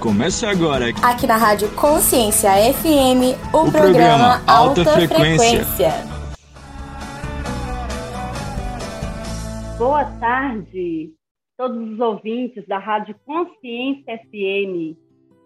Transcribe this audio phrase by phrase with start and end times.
[0.00, 0.90] Começa agora.
[1.02, 5.64] Aqui na Rádio Consciência FM, o, o programa, programa, Alta, Alta Frequência.
[5.64, 5.92] Frequência.
[9.76, 11.10] Boa tarde,
[11.56, 14.96] todos os ouvintes da Rádio Consciência FM.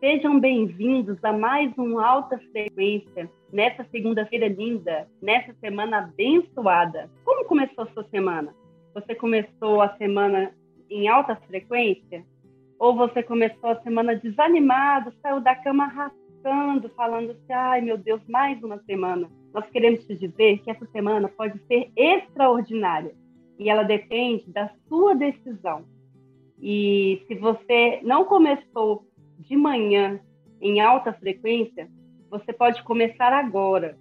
[0.01, 7.11] Sejam bem-vindos a mais um Alta Frequência, nessa segunda-feira linda, nessa semana abençoada.
[7.25, 8.55] Como começou a sua semana?
[8.93, 10.53] Você começou a semana
[10.91, 12.23] em alta frequência?
[12.83, 18.21] Ou você começou a semana desanimado, saiu da cama arrastando, falando assim: ai meu Deus,
[18.29, 19.31] mais uma semana.
[19.55, 23.15] Nós queremos te dizer que essa semana pode ser extraordinária
[23.57, 25.85] e ela depende da sua decisão.
[26.61, 29.07] E se você não começou
[29.39, 30.19] de manhã
[30.61, 31.89] em alta frequência,
[32.29, 33.97] você pode começar agora.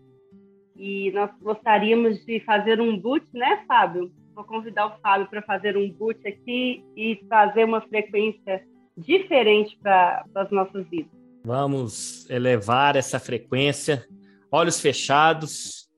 [0.75, 4.11] E nós gostaríamos de fazer um boot, né, Fábio?
[4.33, 10.25] Vou convidar o Fábio para fazer um boot aqui e fazer uma frequência diferente para
[10.35, 11.11] as nossas vidas.
[11.43, 14.07] Vamos elevar essa frequência,
[14.51, 15.89] olhos fechados,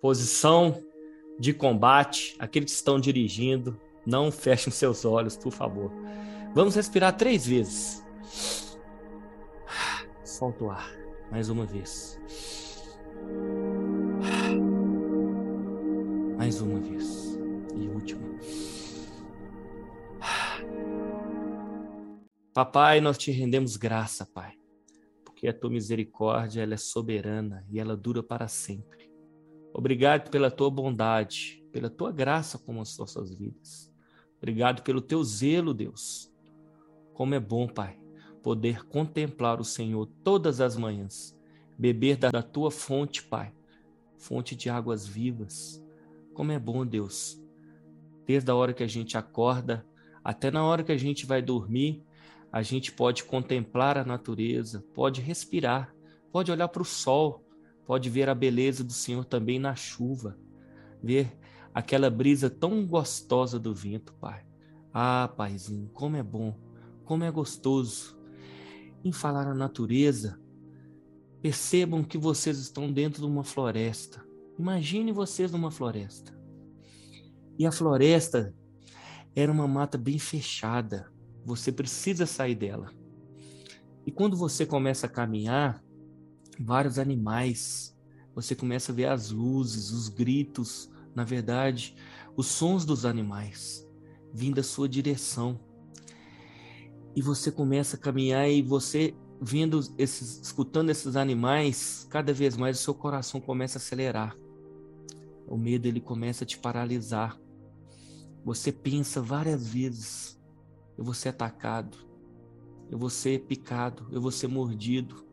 [0.00, 0.80] posição
[1.38, 2.36] de combate.
[2.38, 5.92] Aqueles que estão dirigindo, não fechem seus olhos, por favor.
[6.54, 8.02] Vamos respirar três vezes.
[10.24, 10.90] Solta o ar,
[11.30, 12.20] mais uma vez.
[16.36, 17.38] Mais uma vez.
[17.76, 18.22] E última.
[22.54, 24.52] Papai, nós te rendemos graça, Pai,
[25.24, 29.10] porque a tua misericórdia ela é soberana e ela dura para sempre.
[29.72, 33.90] Obrigado pela tua bondade, pela tua graça com as nossas vidas.
[34.36, 36.30] Obrigado pelo teu zelo, Deus.
[37.14, 37.98] Como é bom, Pai,
[38.42, 41.34] poder contemplar o Senhor todas as manhãs,
[41.78, 43.50] beber da, tua fonte, Pai,
[44.18, 45.82] fonte de águas vivas.
[46.34, 47.42] Como é bom, Deus,
[48.26, 49.86] desde a hora que a gente acorda
[50.22, 52.04] até na hora que a gente vai dormir,
[52.52, 55.94] a gente pode contemplar a natureza, pode respirar,
[56.30, 57.42] pode olhar para o sol,
[57.86, 60.38] pode ver a beleza do Senhor também na chuva,
[61.02, 61.34] ver
[61.72, 64.44] aquela brisa tão gostosa do vento, Pai.
[64.92, 66.54] Ah, Paizinho, como é bom,
[67.06, 68.18] como é gostoso.
[69.02, 70.38] Em falar na natureza,
[71.40, 74.22] percebam que vocês estão dentro de uma floresta.
[74.58, 76.38] Imagine vocês numa floresta.
[77.58, 78.54] E a floresta
[79.34, 81.11] era uma mata bem fechada,
[81.44, 82.90] você precisa sair dela.
[84.06, 85.82] E quando você começa a caminhar,
[86.58, 87.96] vários animais,
[88.34, 91.94] você começa a ver as luzes, os gritos, na verdade,
[92.36, 93.86] os sons dos animais
[94.32, 95.60] vindo da sua direção.
[97.14, 102.78] E você começa a caminhar e você vendo esses, escutando esses animais, cada vez mais
[102.78, 104.36] o seu coração começa a acelerar.
[105.46, 107.38] O medo ele começa a te paralisar.
[108.44, 110.40] Você pensa várias vezes:
[110.96, 111.96] eu vou ser atacado,
[112.90, 115.24] eu vou ser picado, eu vou ser mordido,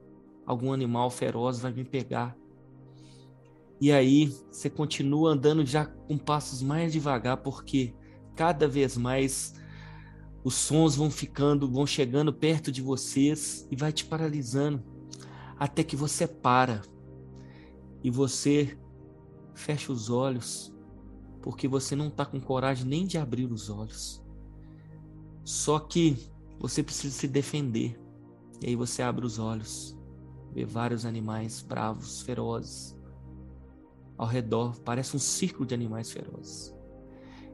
[0.46, 2.36] algum animal feroz vai me pegar.
[3.82, 7.94] E aí você continua andando já com passos mais devagar, porque
[8.36, 9.54] cada vez mais
[10.44, 14.84] os sons vão ficando, vão chegando perto de vocês e vai te paralisando,
[15.58, 16.82] até que você para
[18.04, 18.78] e você
[19.54, 20.74] fecha os olhos,
[21.42, 24.24] porque você não está com coragem nem de abrir os olhos.
[25.50, 26.16] Só que
[26.60, 28.00] você precisa se defender.
[28.62, 29.98] E aí você abre os olhos,
[30.54, 32.96] vê vários animais bravos, ferozes
[34.16, 36.72] ao redor, parece um círculo de animais ferozes.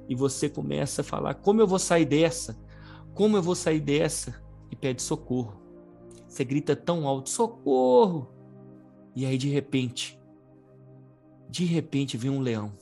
[0.10, 2.62] E você começa a falar: como eu vou sair dessa?
[3.14, 4.44] Como eu vou sair dessa?
[4.70, 5.56] E pede socorro.
[6.28, 8.30] Você grita tão alto: socorro!
[9.16, 10.20] E aí de repente,
[11.50, 12.74] de repente vem um leão.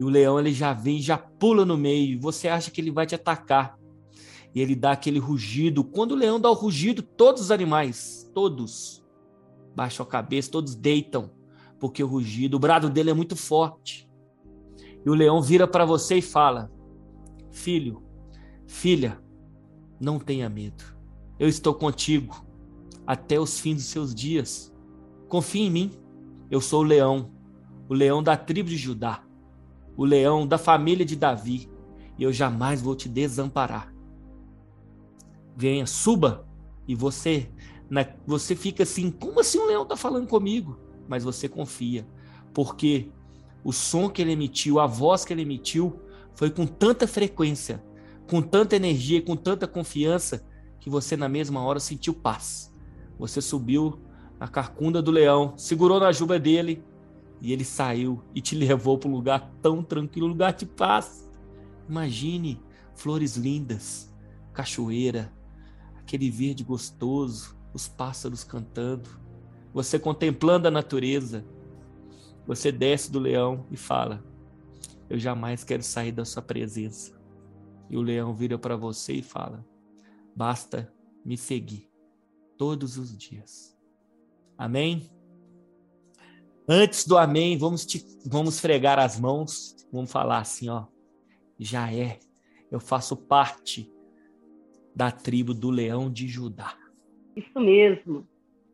[0.00, 2.20] E o leão ele já vem, já pula no meio.
[2.20, 3.77] Você acha que ele vai te atacar
[4.58, 5.84] e ele dá aquele rugido.
[5.84, 9.06] Quando o leão dá o rugido, todos os animais, todos,
[9.72, 11.30] baixam a cabeça, todos deitam,
[11.78, 14.10] porque o rugido, o brado dele é muito forte.
[15.06, 16.72] E o leão vira para você e fala:
[17.52, 18.02] Filho,
[18.66, 19.22] filha,
[20.00, 20.82] não tenha medo.
[21.38, 22.44] Eu estou contigo
[23.06, 24.74] até os fins dos seus dias.
[25.28, 25.92] Confie em mim.
[26.50, 27.30] Eu sou o leão,
[27.88, 29.22] o leão da tribo de Judá,
[29.96, 31.70] o leão da família de Davi,
[32.18, 33.96] e eu jamais vou te desamparar
[35.58, 36.46] venha, suba,
[36.86, 37.50] e você,
[37.90, 40.78] na, você fica assim, como assim um leão está falando comigo?
[41.08, 42.06] Mas você confia,
[42.54, 43.10] porque
[43.64, 46.00] o som que ele emitiu, a voz que ele emitiu,
[46.36, 47.82] foi com tanta frequência,
[48.30, 50.46] com tanta energia, com tanta confiança,
[50.78, 52.72] que você na mesma hora sentiu paz.
[53.18, 53.98] Você subiu
[54.38, 56.84] na carcunda do leão, segurou na juba dele
[57.40, 61.28] e ele saiu e te levou para um lugar tão tranquilo, um lugar de paz.
[61.88, 62.62] Imagine
[62.94, 64.14] flores lindas,
[64.52, 65.32] cachoeira,
[66.08, 69.10] aquele verde gostoso, os pássaros cantando,
[69.74, 71.44] você contemplando a natureza.
[72.46, 74.24] Você desce do leão e fala:
[75.10, 77.20] Eu jamais quero sair da sua presença.
[77.90, 79.62] E o leão vira para você e fala:
[80.34, 80.90] Basta
[81.22, 81.90] me seguir
[82.56, 83.76] todos os dias.
[84.56, 85.10] Amém?
[86.66, 90.86] Antes do amém, vamos, te, vamos fregar as mãos, vamos falar assim, ó.
[91.58, 92.18] Já é,
[92.70, 93.92] eu faço parte
[94.98, 96.74] da tribo do leão de Judá.
[97.36, 98.26] Isso mesmo.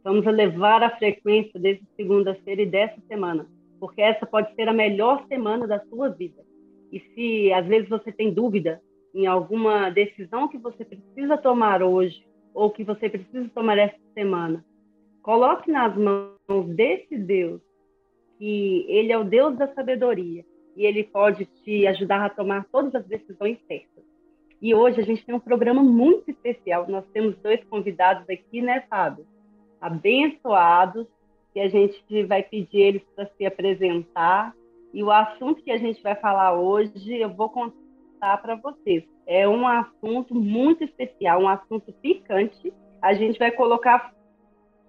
[0.03, 3.47] Vamos elevar a frequência desde segunda-feira e dessa semana,
[3.79, 6.43] porque essa pode ser a melhor semana da sua vida.
[6.91, 8.81] E se às vezes você tem dúvida
[9.15, 14.65] em alguma decisão que você precisa tomar hoje ou que você precisa tomar essa semana,
[15.23, 17.61] coloque nas mãos desse Deus
[18.39, 20.43] que ele é o Deus da sabedoria
[20.75, 24.14] e ele pode te ajudar a tomar todas as decisões certas.
[24.65, 26.87] E hoje a gente tem um programa muito especial.
[26.89, 29.27] Nós temos dois convidados aqui, né, Fábio?
[29.79, 31.07] Abençoados,
[31.53, 34.55] que a gente vai pedir eles para se apresentar.
[34.95, 39.05] E o assunto que a gente vai falar hoje, eu vou contar para vocês.
[39.27, 42.73] É um assunto muito especial, um assunto picante.
[43.03, 44.15] A gente vai colocar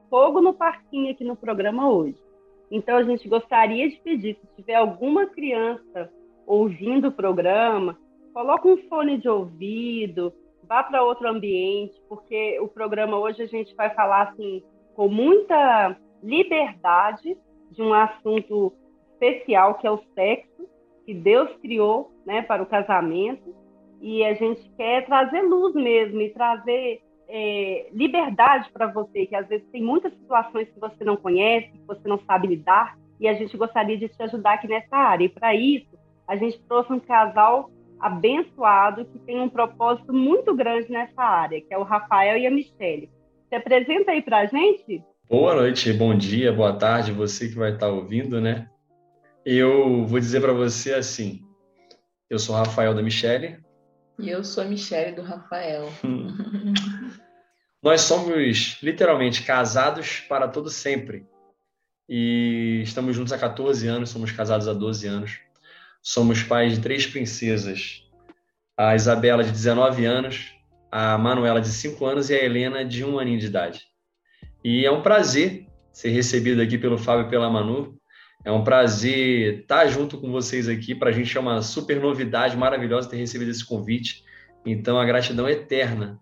[0.10, 2.24] fogo no parquinho aqui no programa hoje.
[2.72, 6.10] Então, a gente gostaria de pedir, se tiver alguma criança
[6.48, 8.00] ouvindo o programa,
[8.36, 10.34] coloque um fone de ouvido,
[10.68, 14.62] vá para outro ambiente, porque o programa hoje a gente vai falar assim
[14.94, 17.38] com muita liberdade
[17.72, 18.74] de um assunto
[19.14, 20.68] especial que é o sexo
[21.06, 23.56] que Deus criou, né, para o casamento
[24.02, 29.48] e a gente quer trazer luz mesmo e trazer é, liberdade para você, que às
[29.48, 33.34] vezes tem muitas situações que você não conhece, que você não sabe lidar, e a
[33.34, 35.24] gente gostaria de te ajudar aqui nessa área.
[35.24, 35.98] E para isso,
[36.28, 37.70] a gente trouxe um casal
[38.00, 42.52] abençoado que tem um propósito muito grande nessa área, que é o Rafael e a
[42.52, 43.10] Michelle.
[43.50, 45.04] Se apresenta aí para a gente.
[45.30, 48.70] Boa noite, bom dia, boa tarde, você que vai estar ouvindo, né?
[49.46, 51.42] Eu vou dizer para você assim,
[52.30, 53.64] eu sou Rafael da Michelle,
[54.18, 55.90] e eu sou a Michelle do Rafael.
[57.84, 61.26] Nós somos literalmente casados para todo sempre.
[62.08, 65.40] E estamos juntos há 14 anos, somos casados há 12 anos.
[66.08, 68.04] Somos pais de três princesas.
[68.78, 70.54] A Isabela, de 19 anos,
[70.92, 73.82] a Manuela, de 5 anos, e a Helena, de 1 aninho de idade.
[74.64, 77.98] E é um prazer ser recebido aqui pelo Fábio e pela Manu.
[78.46, 80.94] É um prazer estar junto com vocês aqui.
[80.94, 84.24] Para a gente é uma super novidade maravilhosa ter recebido esse convite.
[84.64, 86.22] Então, a gratidão é eterna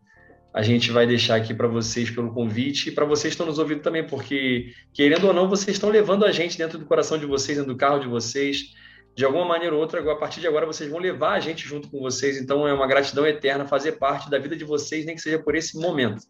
[0.54, 3.58] a gente vai deixar aqui para vocês pelo convite e para vocês que estão nos
[3.58, 7.26] ouvindo também, porque, querendo ou não, vocês estão levando a gente dentro do coração de
[7.26, 8.72] vocês, dentro do carro de vocês.
[9.16, 11.90] De alguma maneira ou outra, a partir de agora, vocês vão levar a gente junto
[11.90, 12.38] com vocês.
[12.38, 15.56] Então, é uma gratidão eterna fazer parte da vida de vocês, nem que seja por
[15.56, 16.24] esse momento.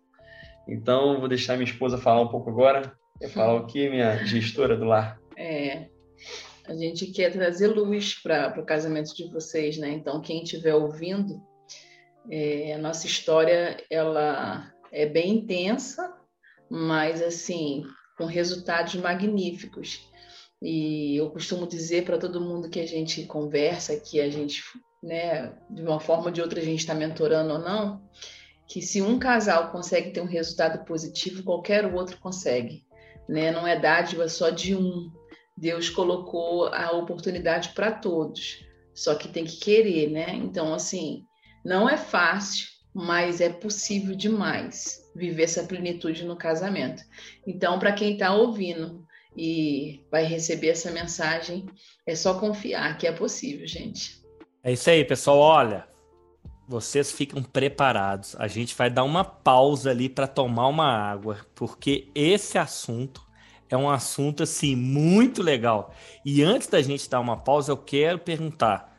[0.67, 2.93] Então, vou deixar minha esposa falar um pouco agora.
[3.19, 5.17] Quer falar o que, minha gestora do lar?
[5.37, 5.87] É,
[6.65, 9.89] a gente quer trazer luz para o casamento de vocês, né?
[9.89, 11.41] Então, quem estiver ouvindo,
[12.29, 16.13] é, a nossa história ela é bem intensa,
[16.69, 17.83] mas assim
[18.17, 20.09] com resultados magníficos.
[20.63, 24.63] E eu costumo dizer para todo mundo que a gente conversa, que a gente,
[25.03, 28.01] né, de uma forma ou de outra a gente está mentorando ou não,
[28.65, 32.85] que se um casal consegue ter um resultado positivo, qualquer outro consegue.
[33.27, 33.51] Né?
[33.51, 35.11] Não é dádiva só de um.
[35.55, 38.65] Deus colocou a oportunidade para todos,
[38.95, 40.33] só que tem que querer, né?
[40.33, 41.25] Então, assim,
[41.63, 47.03] não é fácil, mas é possível demais viver essa plenitude no casamento.
[47.45, 49.02] Então, para quem está ouvindo
[49.35, 51.65] e vai receber essa mensagem,
[52.05, 54.21] é só confiar que é possível, gente.
[54.63, 55.39] É isso aí, pessoal.
[55.39, 55.87] Olha,
[56.67, 58.35] vocês ficam preparados.
[58.37, 63.21] A gente vai dar uma pausa ali para tomar uma água, porque esse assunto
[63.69, 65.93] é um assunto assim muito legal.
[66.25, 68.92] E antes da gente dar uma pausa, eu quero perguntar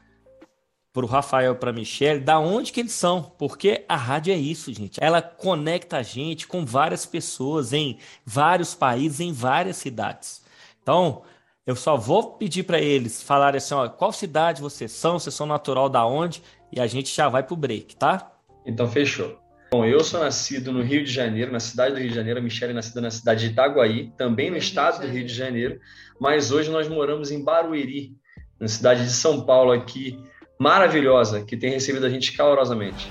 [0.94, 4.36] para o Rafael, para a Michelle, da onde que eles são, porque a rádio é
[4.36, 5.02] isso, gente.
[5.02, 10.44] Ela conecta a gente com várias pessoas em vários países, em várias cidades.
[10.80, 11.22] Então,
[11.66, 15.46] eu só vou pedir para eles falarem assim, ó, qual cidade vocês são, vocês são
[15.46, 18.30] natural da onde, e a gente já vai pro break, tá?
[18.64, 19.36] Então, fechou.
[19.72, 22.38] Bom, eu sou nascido no Rio de Janeiro, na cidade do Rio de Janeiro.
[22.38, 25.80] A Michelle é nascida na cidade de Itaguaí, também no estado do Rio de Janeiro.
[26.20, 28.16] Mas hoje nós moramos em Barueri,
[28.60, 30.16] na cidade de São Paulo, aqui
[30.58, 33.10] maravilhosa que tem recebido a gente calorosamente.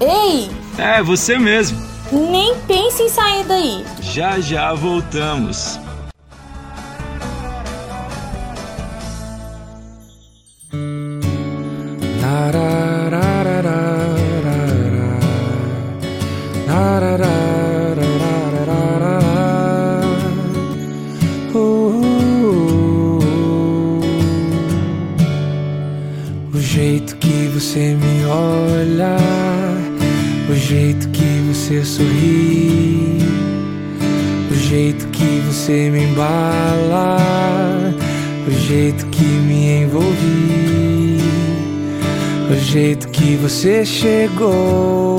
[0.00, 0.48] Ei!
[0.78, 1.78] É, você mesmo.
[2.12, 3.84] Nem pense em sair daí.
[4.00, 5.78] Já já voltamos.
[44.00, 45.18] Chegou,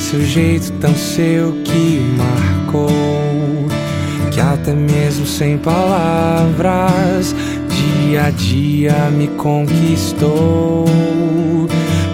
[0.00, 2.88] seu jeito tão seu que marcou,
[4.32, 7.34] que até mesmo sem palavras
[7.68, 10.86] dia a dia me conquistou.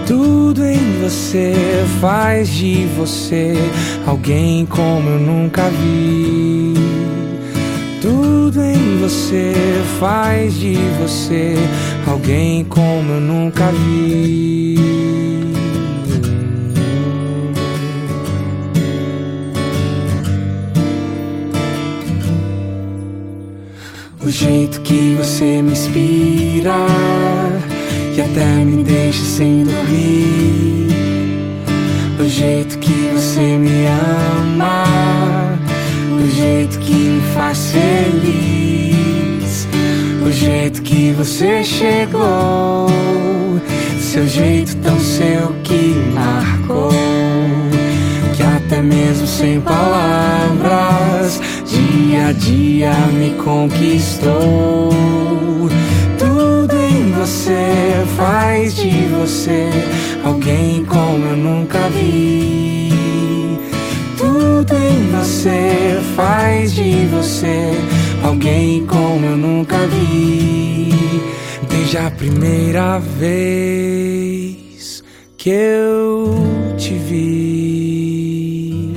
[0.05, 1.53] Tudo em você
[2.01, 3.53] faz de você
[4.05, 6.73] alguém como eu nunca vi.
[8.01, 9.53] Tudo em você
[10.01, 11.55] faz de você
[12.05, 14.84] alguém como eu nunca vi.
[24.35, 26.75] Jeito que você me inspira
[28.13, 30.89] e até me deixa sem dormir.
[32.19, 34.83] O jeito que você me ama,
[36.21, 39.67] o jeito que me faz feliz.
[40.27, 42.89] O jeito que você chegou,
[44.01, 46.91] seu jeito tão seu que marcou.
[48.35, 51.39] Que até mesmo sem palavras
[52.15, 54.89] dia a dia me conquistou.
[56.17, 59.69] Tudo em você faz de você
[60.23, 62.89] alguém como eu nunca vi.
[64.17, 67.73] Tudo em você faz de você
[68.23, 70.93] alguém como eu nunca vi.
[71.69, 75.03] Desde a primeira vez
[75.37, 76.33] que eu
[76.77, 78.93] te vi,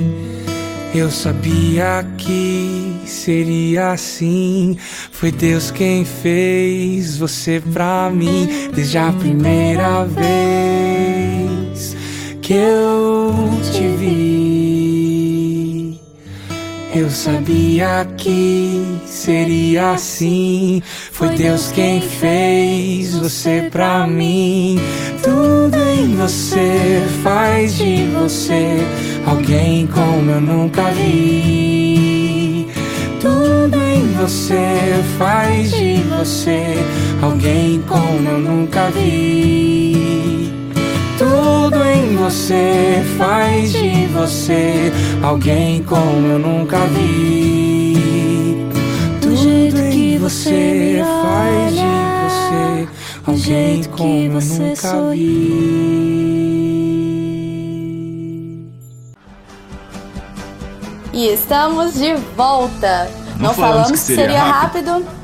[0.95, 4.77] eu sabia que seria assim.
[5.11, 11.95] Foi Deus quem fez você pra mim desde a primeira vez
[12.41, 13.33] que eu
[13.71, 14.39] te vi.
[16.95, 20.81] Eu sabia que seria assim.
[21.11, 24.79] Foi Deus quem fez você pra mim.
[25.21, 28.77] Tudo em você faz de você
[29.27, 31.78] alguém como eu nunca vi.
[33.21, 36.73] Tudo em você faz de você
[37.21, 40.53] alguém como eu nunca vi.
[41.17, 44.89] Tudo em você faz de você
[45.21, 48.65] alguém como eu nunca vi.
[49.19, 51.81] Tudo em você faz de
[52.23, 52.87] você
[53.27, 56.48] alguém como eu nunca vi.
[61.19, 63.09] E estamos de volta.
[63.37, 64.91] Não Não, falamos falamos que que seria seria rápido.
[64.93, 65.19] rápido.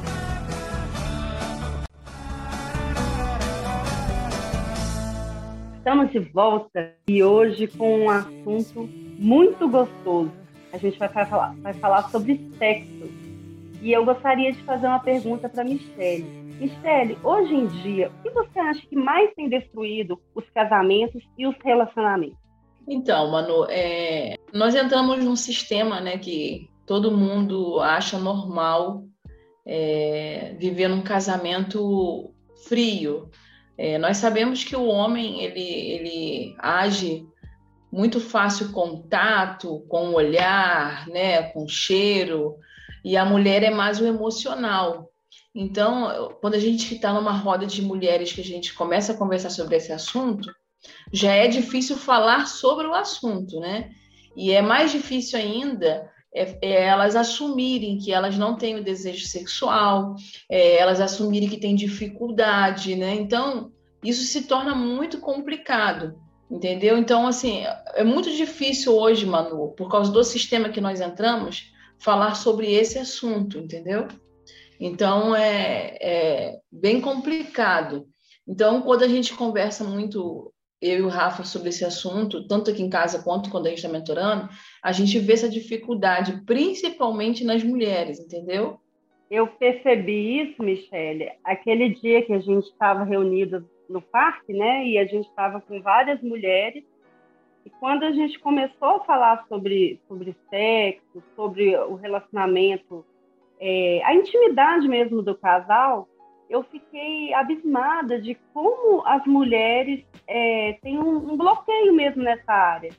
[5.78, 10.34] Estamos de volta e hoje com um assunto muito gostoso.
[10.74, 13.10] A gente vai falar, vai falar sobre sexo.
[13.82, 16.25] E eu gostaria de fazer uma pergunta para Michelle.
[16.60, 21.48] Michelle, hoje em dia, o que você acha que mais tem destruído os casamentos e
[21.48, 22.45] os relacionamentos?
[22.88, 29.04] Então, Manu, é, nós entramos num sistema né, que todo mundo acha normal
[29.65, 32.32] é, viver num casamento
[32.68, 33.30] frio.
[33.77, 37.25] É, nós sabemos que o homem ele, ele age
[37.92, 42.56] muito fácil contato com o olhar, né, com o cheiro,
[43.04, 45.10] e a mulher é mais o emocional.
[45.54, 49.50] Então, quando a gente está numa roda de mulheres que a gente começa a conversar
[49.50, 50.51] sobre esse assunto,
[51.12, 53.92] já é difícil falar sobre o assunto, né?
[54.36, 59.25] E é mais difícil ainda é, é elas assumirem que elas não têm o desejo
[59.25, 60.15] sexual,
[60.50, 63.15] é, elas assumirem que têm dificuldade, né?
[63.15, 63.72] Então,
[64.04, 66.20] isso se torna muito complicado,
[66.51, 66.98] entendeu?
[66.98, 67.63] Então, assim,
[67.94, 73.00] é muito difícil hoje, Manu, por causa do sistema que nós entramos, falar sobre esse
[73.00, 74.08] assunto, entendeu?
[74.80, 78.06] Então, é, é bem complicado.
[78.46, 80.54] Então, quando a gente conversa muito
[80.86, 83.80] eu e o Rafa sobre esse assunto, tanto aqui em casa quanto quando a gente
[83.80, 84.50] está mentorando,
[84.84, 88.80] a gente vê essa dificuldade, principalmente nas mulheres, entendeu?
[89.30, 94.86] Eu percebi isso, Michele, aquele dia que a gente estava reunidas no parque, né?
[94.86, 96.84] E a gente estava com várias mulheres.
[97.65, 103.04] E quando a gente começou a falar sobre, sobre sexo, sobre o relacionamento,
[103.60, 106.08] é, a intimidade mesmo do casal,
[106.56, 112.92] eu fiquei abismada de como as mulheres é, têm um, um bloqueio mesmo nessa área.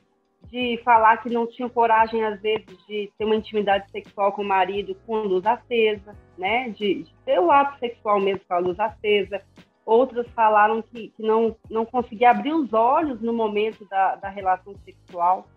[0.49, 4.47] de falar que não tinham coragem, às vezes, de ter uma intimidade sexual com o
[4.47, 6.69] marido com luz acesa, né?
[6.69, 9.41] De, de ter o ato sexual mesmo com a luz acesa.
[9.85, 14.73] Outras falaram que, que não, não conseguia abrir os olhos no momento da, da relação
[14.85, 15.47] sexual.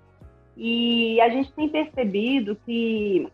[0.56, 3.30] E a gente tem percebido que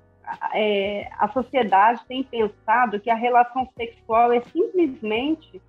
[0.52, 5.60] é, a sociedade tem pensado que a relação sexual é simplesmente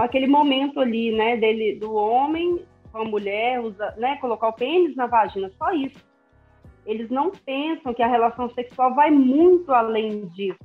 [0.00, 4.94] aquele momento ali, né, dele, do homem com a mulher, usa, né, colocar o pênis
[4.94, 6.06] na vagina, só isso.
[6.84, 10.58] Eles não pensam que a relação sexual vai muito além disso.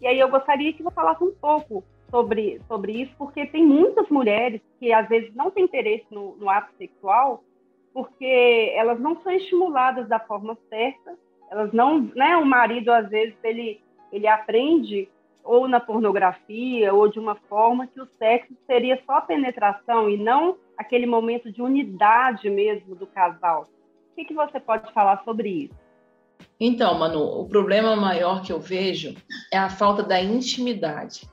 [0.00, 4.08] E aí eu gostaria que você falasse um pouco sobre, sobre isso, porque tem muitas
[4.08, 7.44] mulheres que às vezes não têm interesse no, no ato sexual,
[7.92, 11.18] porque elas não são estimuladas da forma certa,
[11.50, 13.80] elas não, né, o marido às vezes ele
[14.12, 15.08] ele aprende
[15.44, 20.56] ou na pornografia ou de uma forma que o sexo seria só penetração e não
[20.76, 23.68] aquele momento de unidade mesmo do casal.
[24.10, 25.74] O que, que você pode falar sobre isso?
[26.58, 29.14] Então, Manu, o problema maior que eu vejo
[29.52, 31.28] é a falta da intimidade.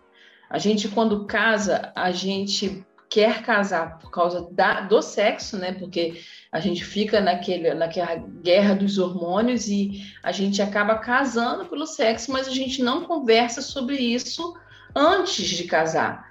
[0.50, 5.72] A gente, quando casa, a gente quer casar por causa da, do sexo, né?
[5.74, 6.22] Porque
[6.52, 12.32] a gente fica naquele, naquela guerra dos hormônios e a gente acaba casando pelo sexo,
[12.32, 14.56] mas a gente não conversa sobre isso
[14.96, 16.28] antes de casar.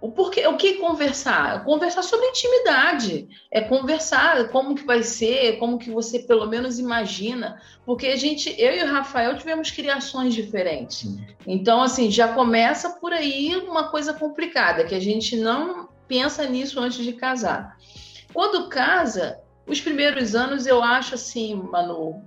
[0.00, 1.62] O, porquê, o que conversar?
[1.62, 3.28] Conversar sobre intimidade.
[3.50, 7.60] É conversar como que vai ser, como que você pelo menos imagina.
[7.84, 11.06] Porque a gente, eu e o Rafael tivemos criações diferentes.
[11.46, 16.80] Então, assim, já começa por aí uma coisa complicada, que a gente não pensa nisso
[16.80, 17.76] antes de casar.
[18.34, 22.24] Quando casa, os primeiros anos eu acho assim, Manu,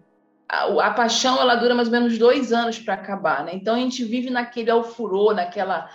[0.48, 3.52] a, a paixão ela dura mais ou menos dois anos para acabar, né?
[3.54, 5.90] Então a gente vive naquele alfurô, naquela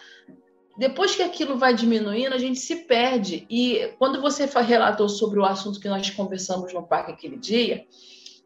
[0.76, 3.46] depois que aquilo vai diminuindo, a gente se perde.
[3.50, 7.84] E quando você relatou sobre o assunto que nós conversamos no parque aquele dia,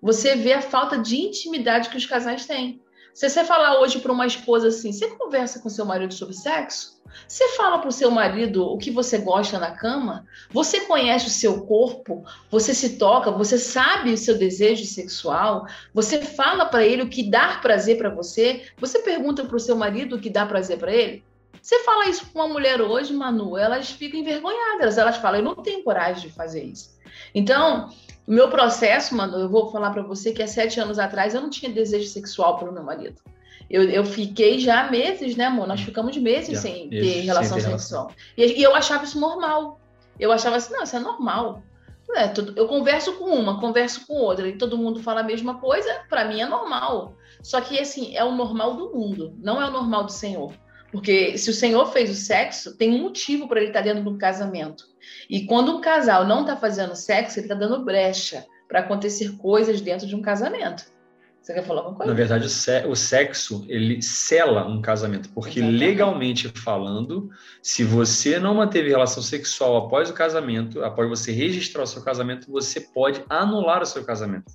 [0.00, 2.80] você vê a falta de intimidade que os casais têm.
[3.14, 7.00] Se você falar hoje para uma esposa assim, você conversa com seu marido sobre sexo?
[7.28, 10.26] Você fala para o seu marido o que você gosta na cama?
[10.50, 12.24] Você conhece o seu corpo?
[12.50, 13.30] Você se toca?
[13.30, 15.66] Você sabe o seu desejo sexual?
[15.92, 18.62] Você fala para ele o que dá prazer para você?
[18.78, 21.22] Você pergunta para o seu marido o que dá prazer para ele?
[21.60, 24.98] Você fala isso com uma mulher hoje, Manu, elas ficam envergonhadas.
[24.98, 26.98] Elas falam, eu não tenho coragem de fazer isso.
[27.34, 27.92] Então,
[28.26, 31.40] o meu processo, Manu, eu vou falar para você que há sete anos atrás eu
[31.40, 33.20] não tinha desejo sexual pelo meu marido.
[33.68, 35.66] Eu, eu fiquei já meses, né, amor?
[35.66, 38.12] Nós ficamos meses sem ter relação sem ter sexual.
[38.36, 39.80] E, e, eu achava isso normal.
[40.20, 41.62] Eu achava assim, não, isso é normal.
[42.14, 45.58] É, tudo, eu converso com uma, converso com outra, e todo mundo fala a mesma
[45.58, 47.14] coisa, para mim é normal.
[47.42, 50.52] Só que, assim, é o normal do mundo, não é o normal do Senhor.
[50.90, 54.04] Porque se o Senhor fez o sexo, tem um motivo para ele estar tá dentro
[54.04, 54.91] do casamento.
[55.28, 59.80] E quando um casal não está fazendo sexo, ele está dando brecha para acontecer coisas
[59.80, 60.84] dentro de um casamento.
[61.42, 62.12] Você quer falar alguma coisa?
[62.12, 62.46] Na verdade,
[62.86, 65.84] o sexo, ele sela um casamento, porque Exatamente.
[65.84, 71.86] legalmente falando, se você não manteve relação sexual após o casamento, após você registrar o
[71.86, 74.52] seu casamento, você pode anular o seu casamento.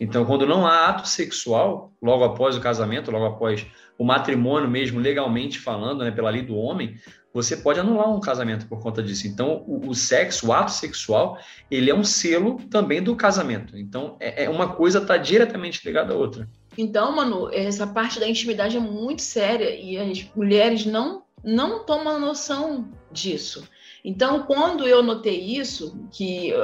[0.00, 3.64] Então, quando não há ato sexual, logo após o casamento, logo após
[3.96, 6.96] o matrimônio mesmo, legalmente falando, né, pela lei do homem,
[7.36, 9.28] você pode anular um casamento por conta disso.
[9.28, 11.38] Então, o, o sexo, o ato sexual,
[11.70, 13.76] ele é um selo também do casamento.
[13.76, 16.48] Então, é, é uma coisa está diretamente ligada à outra.
[16.78, 22.18] Então, Manu, essa parte da intimidade é muito séria e as mulheres não não tomam
[22.18, 23.68] noção disso.
[24.02, 26.54] Então, quando eu notei isso, que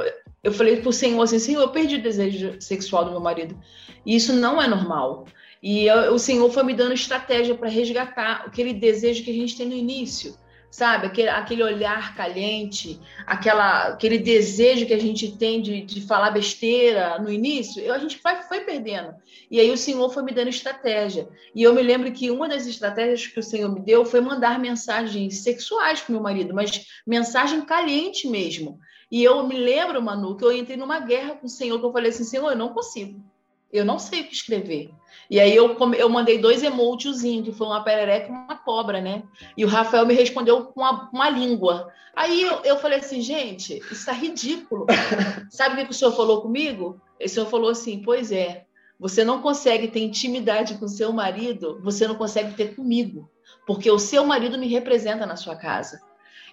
[0.43, 3.55] eu falei para o Senhor assim, Senhor, eu perdi o desejo sexual do meu marido.
[4.03, 5.25] E isso não é normal.
[5.61, 9.55] E eu, o Senhor foi me dando estratégia para resgatar aquele desejo que a gente
[9.55, 10.35] tem no início,
[10.73, 11.05] sabe?
[11.05, 17.19] Aquele, aquele olhar caliente, aquela, aquele desejo que a gente tem de, de falar besteira
[17.19, 19.13] no início, eu, a gente foi, foi perdendo.
[19.51, 21.29] E aí o Senhor foi me dando estratégia.
[21.53, 24.57] E eu me lembro que uma das estratégias que o Senhor me deu foi mandar
[24.57, 28.79] mensagens sexuais para meu marido, mas mensagem caliente mesmo.
[29.11, 31.91] E eu me lembro, Manu, que eu entrei numa guerra com o Senhor, que eu
[31.91, 33.23] falei assim, Senhor, eu não consigo.
[33.71, 34.89] Eu não sei o que escrever.
[35.29, 39.23] E aí eu, eu mandei dois emojiozinhos, que foi uma perereca e uma cobra, né?
[39.57, 41.91] E o Rafael me respondeu com uma, uma língua.
[42.15, 44.85] Aí eu, eu falei assim, gente, isso está ridículo.
[45.49, 47.01] Sabe o que o senhor falou comigo?
[47.23, 48.65] O senhor falou assim, pois é,
[48.99, 53.29] você não consegue ter intimidade com seu marido, você não consegue ter comigo,
[53.65, 55.99] porque o seu marido me representa na sua casa.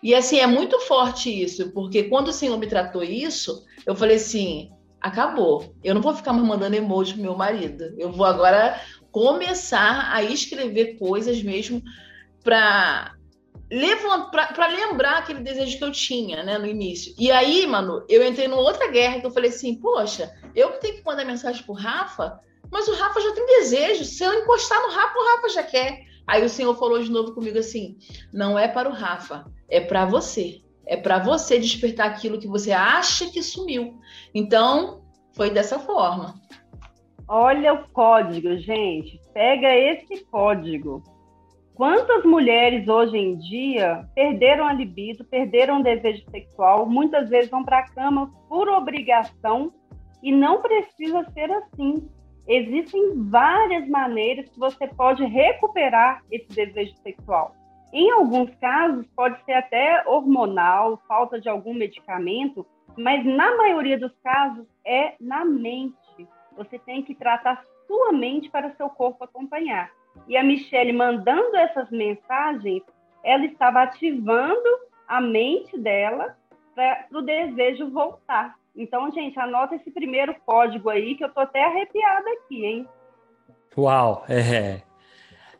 [0.03, 4.17] E assim, é muito forte isso, porque quando o Senhor me tratou isso, eu falei
[4.17, 5.75] assim: acabou.
[5.83, 7.95] Eu não vou ficar mais mandando emoji pro meu marido.
[7.97, 11.83] Eu vou agora começar a escrever coisas mesmo
[12.43, 13.15] para
[14.33, 17.15] para lembrar aquele desejo que eu tinha, né, no início.
[17.17, 20.81] E aí, mano, eu entrei numa outra guerra que eu falei assim, poxa, eu que
[20.81, 24.05] tenho que mandar mensagem pro Rafa, mas o Rafa já tem desejo.
[24.05, 26.01] Se eu encostar no Rafa, o Rafa já quer.
[26.27, 27.97] Aí o Senhor falou de novo comigo assim:
[28.33, 30.61] não é para o Rafa, é para você.
[30.91, 34.01] É para você despertar aquilo que você acha que sumiu.
[34.35, 35.03] Então,
[35.37, 36.35] foi dessa forma.
[37.29, 39.21] Olha o código, gente.
[39.33, 41.01] Pega esse código.
[41.77, 47.63] Quantas mulheres hoje em dia perderam a libido, perderam o desejo sexual, muitas vezes vão
[47.65, 49.73] para a cama por obrigação
[50.21, 52.11] e não precisa ser assim.
[52.49, 57.55] Existem várias maneiras que você pode recuperar esse desejo sexual.
[57.93, 62.65] Em alguns casos, pode ser até hormonal, falta de algum medicamento,
[62.97, 65.97] mas na maioria dos casos é na mente.
[66.57, 69.91] Você tem que tratar sua mente para seu corpo acompanhar.
[70.29, 72.83] E a Michelle mandando essas mensagens,
[73.25, 74.69] ela estava ativando
[75.09, 76.37] a mente dela
[76.75, 78.57] para o desejo voltar.
[78.77, 82.89] Então, gente, anota esse primeiro código aí, que eu tô até arrepiada aqui, hein?
[83.77, 84.83] Uau, é.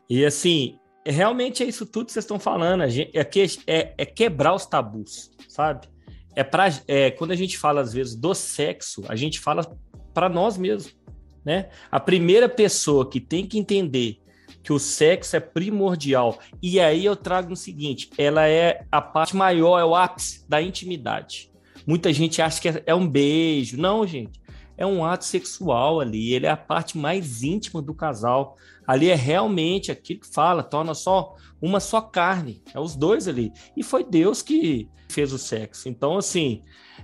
[0.09, 2.87] E assim, realmente é isso tudo que vocês estão falando.
[2.89, 5.87] Gente, é, que, é, é, quebrar os tabus, sabe?
[6.35, 9.69] É para é, quando a gente fala às vezes do sexo, a gente fala
[10.13, 10.95] para nós mesmos,
[11.43, 11.69] né?
[11.91, 14.21] A primeira pessoa que tem que entender
[14.63, 16.39] que o sexo é primordial.
[16.61, 20.61] E aí eu trago o seguinte: ela é a parte maior, é o ápice da
[20.61, 21.51] intimidade.
[21.85, 23.77] Muita gente acha que é, é um beijo.
[23.77, 24.39] Não, gente.
[24.77, 26.33] É um ato sexual ali.
[26.33, 28.57] Ele é a parte mais íntima do casal.
[28.87, 32.61] Ali é realmente aquilo que fala, torna só uma só carne.
[32.73, 33.51] É os dois ali.
[33.75, 35.87] E foi Deus que fez o sexo.
[35.87, 36.61] Então, assim,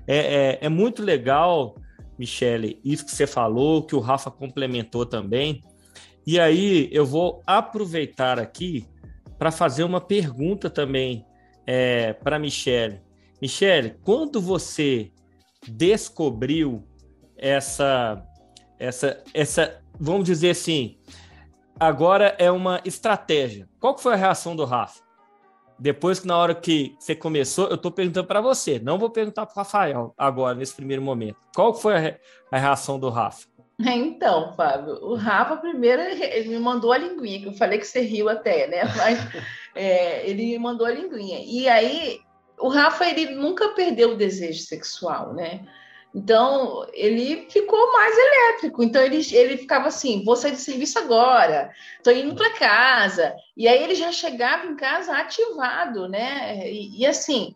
[0.07, 1.75] é, é, é muito legal,
[2.17, 5.61] Michele, isso que você falou, que o Rafa complementou também.
[6.25, 8.85] E aí eu vou aproveitar aqui
[9.37, 11.25] para fazer uma pergunta também
[11.65, 13.01] é, para Michele.
[13.41, 15.11] Michele, quando você
[15.67, 16.83] descobriu
[17.37, 18.23] essa,
[18.79, 20.97] essa, essa, vamos dizer assim,
[21.79, 23.67] agora é uma estratégia.
[23.79, 25.01] Qual foi a reação do Rafa?
[25.79, 29.45] Depois que na hora que você começou, eu estou perguntando para você, não vou perguntar
[29.45, 31.37] para Rafael agora, nesse primeiro momento.
[31.55, 32.17] Qual foi a,
[32.51, 33.47] a reação do Rafa?
[33.79, 38.01] Então, Fábio, o Rafa primeiro ele me mandou a linguinha, que eu falei que você
[38.01, 38.83] riu até, né?
[38.97, 39.19] Mas
[39.75, 41.41] é, ele me mandou a linguinha.
[41.45, 42.19] E aí
[42.59, 45.63] o Rafa ele nunca perdeu o desejo sexual, né?
[46.17, 48.81] Então ele ficou mais elétrico.
[48.81, 53.35] Então ele, ele ficava assim: vou sair de serviço agora, estou indo para casa.
[53.55, 56.71] E aí ele já chegava em casa ativado, né?
[56.71, 57.53] E, e assim,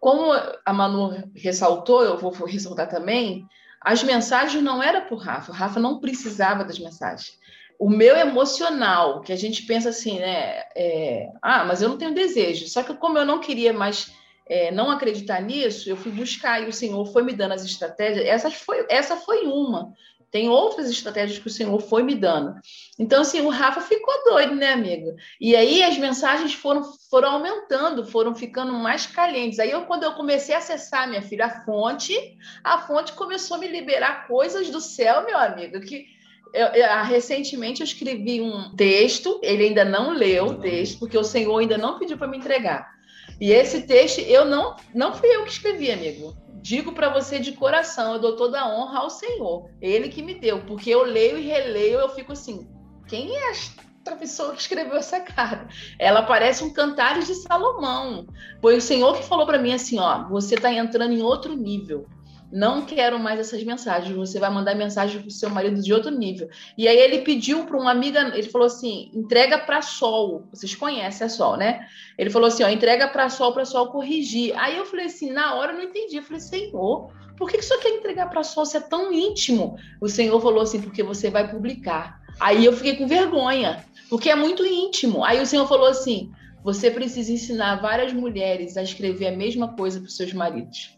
[0.00, 0.32] como
[0.64, 3.46] a Manu ressaltou, eu vou ressaltar também,
[3.78, 5.52] as mensagens não eram para o Rafa.
[5.52, 7.38] O Rafa não precisava das mensagens.
[7.78, 10.62] O meu emocional, que a gente pensa assim, né?
[10.74, 12.66] É, ah, mas eu não tenho desejo.
[12.68, 14.10] Só que como eu não queria mais
[14.48, 18.26] é, não acreditar nisso, eu fui buscar e o Senhor foi me dando as estratégias.
[18.26, 19.92] Essa foi, essa foi uma.
[20.30, 22.54] Tem outras estratégias que o Senhor foi me dando.
[22.98, 25.16] Então, assim, o Rafa ficou doido, né, amiga?
[25.40, 29.58] E aí as mensagens foram, foram aumentando, foram ficando mais calientes.
[29.58, 32.14] Aí, eu, quando eu comecei a acessar, minha filha, a fonte,
[32.62, 36.06] a fonte começou a me liberar coisas do céu, meu amigo, que
[36.52, 41.24] eu, eu, recentemente eu escrevi um texto, ele ainda não leu o texto, porque o
[41.24, 42.97] Senhor ainda não pediu para me entregar.
[43.40, 46.36] E esse texto eu não não fui eu que escrevi, amigo.
[46.60, 49.70] Digo para você de coração, eu dou toda a honra ao Senhor.
[49.80, 52.68] Ele que me deu, porque eu leio e releio, eu fico assim,
[53.06, 55.68] quem é esta pessoa que escreveu essa carta?
[55.98, 58.26] Ela parece um Cantares de Salomão.
[58.60, 62.06] Foi o Senhor que falou para mim assim, ó, você está entrando em outro nível
[62.50, 66.10] não quero mais essas mensagens, você vai mandar mensagem para o seu marido de outro
[66.10, 66.48] nível.
[66.76, 71.26] E aí ele pediu para uma amiga, ele falou assim, entrega para Sol, vocês conhecem
[71.26, 71.86] a Sol, né?
[72.16, 74.54] Ele falou assim, ó, entrega para Sol, para Sol corrigir.
[74.56, 77.64] Aí eu falei assim, na hora eu não entendi, eu falei, Senhor, por que, que
[77.64, 79.76] senhor quer entregar para Sol se é tão íntimo?
[80.00, 82.20] O Senhor falou assim, porque você vai publicar.
[82.40, 85.24] Aí eu fiquei com vergonha, porque é muito íntimo.
[85.24, 86.32] Aí o Senhor falou assim,
[86.64, 90.97] você precisa ensinar várias mulheres a escrever a mesma coisa para seus maridos.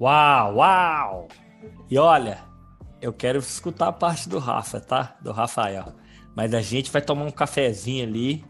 [0.00, 1.28] Uau, uau!
[1.90, 2.38] E olha,
[3.02, 5.14] eu quero escutar a parte do Rafa, tá?
[5.20, 5.92] Do Rafael.
[6.34, 8.42] Mas a gente vai tomar um cafezinho ali,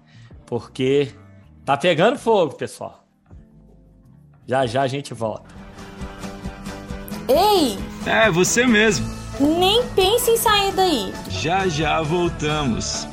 [0.46, 1.12] porque
[1.64, 3.04] tá pegando fogo, pessoal.
[4.46, 5.52] Já já a gente volta.
[7.28, 7.76] Ei!
[8.06, 9.08] É, você mesmo.
[9.40, 11.12] Nem pense em sair daí.
[11.30, 13.08] Já já voltamos.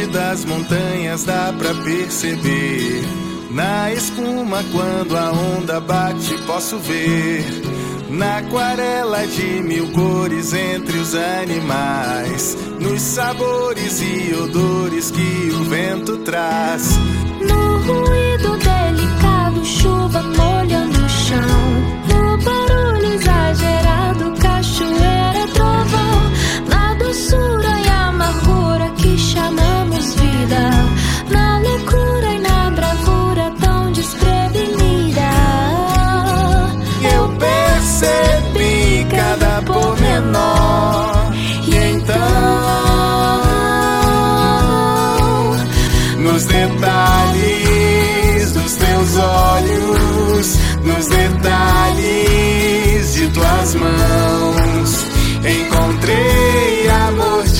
[0.00, 3.02] Norte das montanhas dá pra perceber.
[3.50, 7.44] Na espuma, quando a onda bate, posso ver.
[8.08, 16.16] Na aquarela de mil cores entre os animais, nos sabores e odores que o vento
[16.18, 16.90] traz.
[17.40, 22.19] No ruído delicado, chuva molhando o chão.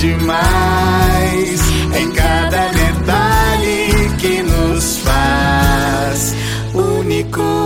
[0.01, 1.61] Demais
[1.95, 6.35] em cada detalhe que nos faz
[6.73, 7.60] únicos.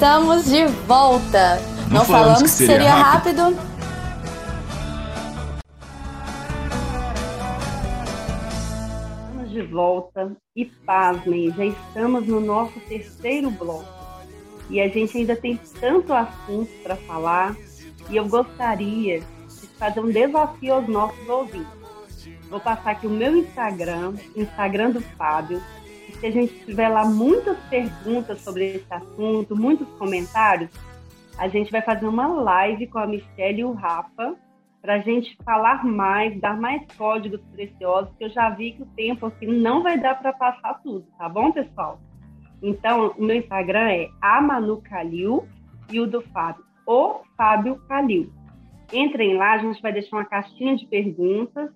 [0.00, 1.60] Estamos de volta.
[1.90, 3.54] Não, falamos que seria, rápido.
[9.28, 13.84] Estamos de volta e pasmem, já estamos no nosso terceiro bloco.
[14.70, 17.54] E a gente ainda tem tanto assunto para falar
[18.08, 21.68] e eu gostaria de fazer um desafio aos nossos ouvintes.
[22.48, 25.62] Vou passar aqui o meu Instagram, Instagram do Fábio.
[26.12, 30.70] Se a gente tiver lá muitas perguntas sobre esse assunto, muitos comentários,
[31.38, 34.36] a gente vai fazer uma live com a Michelle e o Rafa
[34.82, 38.86] para a gente falar mais, dar mais códigos preciosos, que eu já vi que o
[38.86, 42.00] tempo aqui não vai dar para passar tudo, tá bom, pessoal?
[42.62, 45.46] Então, o meu Instagram é amanucalil
[45.90, 48.32] e o do Fábio, o Fábio Calil.
[48.92, 51.70] Entrem lá, a gente vai deixar uma caixinha de perguntas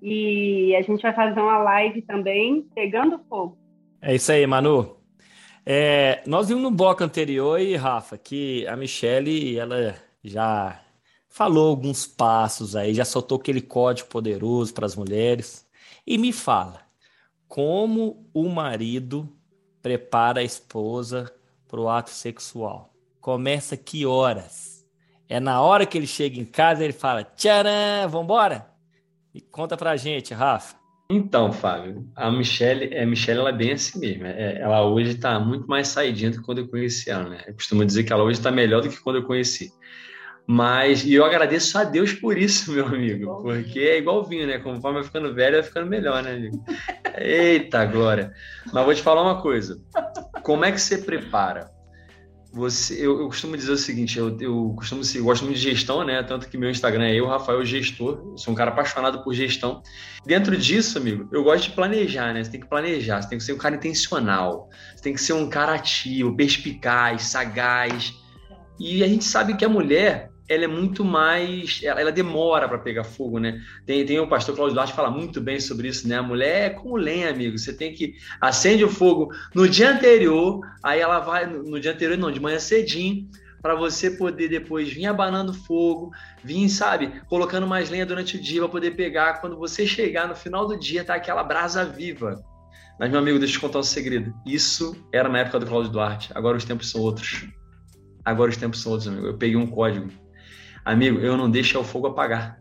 [0.00, 3.58] e a gente vai fazer uma live também pegando fogo.
[4.06, 4.98] É isso aí, Manu.
[5.64, 10.78] É, nós vimos no bloco anterior, e Rafa, que a Michelle, ela já
[11.26, 15.66] falou alguns passos aí, já soltou aquele código poderoso para as mulheres.
[16.06, 16.82] E me fala,
[17.48, 19.26] como o marido
[19.80, 21.34] prepara a esposa
[21.66, 22.92] para o ato sexual?
[23.22, 24.86] Começa que horas?
[25.26, 28.70] É na hora que ele chega em casa, ele fala, tcharam, vambora?
[29.50, 30.83] Conta pra gente, Rafa.
[31.08, 34.26] Então, Fábio, a Michelle, a Michelle ela é bem assim mesmo.
[34.26, 37.42] É, ela hoje está muito mais saidinha do que quando eu conheci ela, né?
[37.46, 39.70] Eu costumo dizer que ela hoje está melhor do que quando eu conheci.
[40.46, 44.58] Mas, e eu agradeço a Deus por isso, meu amigo, porque é igual vinho, né?
[44.58, 46.64] Conforme vai ficando velho, vai ficando melhor, né, amigo?
[47.18, 48.32] Eita, glória!
[48.72, 49.78] Mas vou te falar uma coisa:
[50.42, 51.73] como é que você prepara?
[52.54, 56.04] Você, eu, eu costumo dizer o seguinte: eu, eu costumo eu gosto muito de gestão,
[56.04, 56.22] né?
[56.22, 59.82] Tanto que meu Instagram é eu, Rafael Gestor, sou um cara apaixonado por gestão.
[60.24, 62.44] Dentro disso, amigo, eu gosto de planejar, né?
[62.44, 65.32] Você tem que planejar, você tem que ser um cara intencional, você tem que ser
[65.32, 68.14] um cara ativo, perspicaz, sagaz.
[68.78, 71.80] E a gente sabe que a mulher, ela é muito mais.
[71.82, 73.60] Ela, ela demora para pegar fogo, né?
[73.86, 76.16] Tem, tem o pastor Cláudio Duarte que fala muito bem sobre isso, né?
[76.16, 77.58] A mulher é como lenha, amigo.
[77.58, 81.46] Você tem que acende o fogo no dia anterior, aí ela vai.
[81.46, 83.28] No dia anterior, não, de manhã cedinho,
[83.62, 86.10] para você poder depois vir abanando fogo,
[86.42, 89.40] vir, sabe, colocando mais lenha durante o dia para poder pegar.
[89.40, 92.44] Quando você chegar no final do dia, tá aquela brasa viva.
[93.00, 94.32] Mas, meu amigo, deixa eu te contar um segredo.
[94.46, 96.30] Isso era na época do Cláudio Duarte.
[96.34, 97.48] Agora os tempos são outros.
[98.24, 99.26] Agora os tempos são outros, amigo.
[99.26, 100.08] Eu peguei um código
[100.84, 102.60] Amigo, eu não deixo o fogo apagar.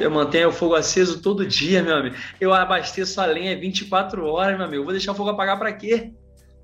[0.00, 2.16] Eu mantenho o fogo aceso todo dia, meu amigo.
[2.40, 4.80] Eu abasteço a lenha 24 horas, meu amigo.
[4.80, 6.12] Eu vou deixar o fogo apagar para quê?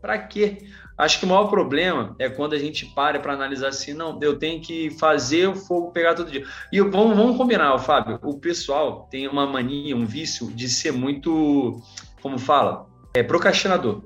[0.01, 0.59] Para quê?
[0.97, 4.39] Acho que o maior problema é quando a gente para para analisar assim, não, eu
[4.39, 6.45] tenho que fazer o fogo pegar todo dia.
[6.73, 8.19] E vamos, vamos combinar, Fábio.
[8.23, 11.83] O pessoal tem uma mania, um vício de ser muito,
[12.23, 14.03] como fala, é procrastinador.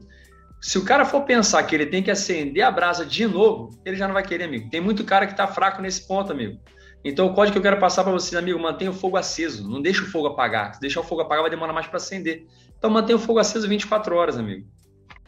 [0.60, 3.96] Se o cara for pensar que ele tem que acender a brasa de novo, ele
[3.96, 4.68] já não vai querer, amigo.
[4.68, 6.60] Tem muito cara que está fraco nesse ponto, amigo.
[7.02, 9.66] Então, o código que eu quero passar para vocês, amigo, mantenha o fogo aceso.
[9.66, 10.74] Não deixe o fogo apagar.
[10.74, 12.46] Se deixar o fogo apagar, vai demorar mais para acender.
[12.76, 14.68] Então, mantenha o fogo aceso 24 horas, amigo.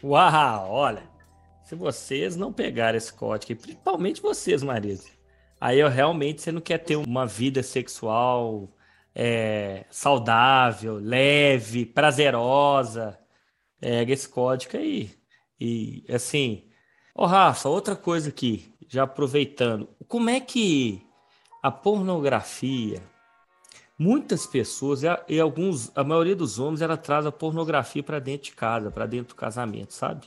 [0.04, 1.02] Uau, olha.
[1.64, 5.00] Se vocês não pegarem esse código, principalmente vocês, marido,
[5.58, 8.68] aí eu realmente você não quer ter uma vida sexual
[9.14, 13.18] é, saudável, leve, prazerosa.
[13.80, 15.21] Pega esse código aí.
[15.64, 16.64] E assim,
[17.14, 21.06] ó oh, Rafa, outra coisa aqui, já aproveitando, como é que
[21.62, 23.00] a pornografia,
[23.96, 28.56] muitas pessoas e alguns, a maioria dos homens, ela traz a pornografia para dentro de
[28.56, 30.26] casa, para dentro do casamento, sabe?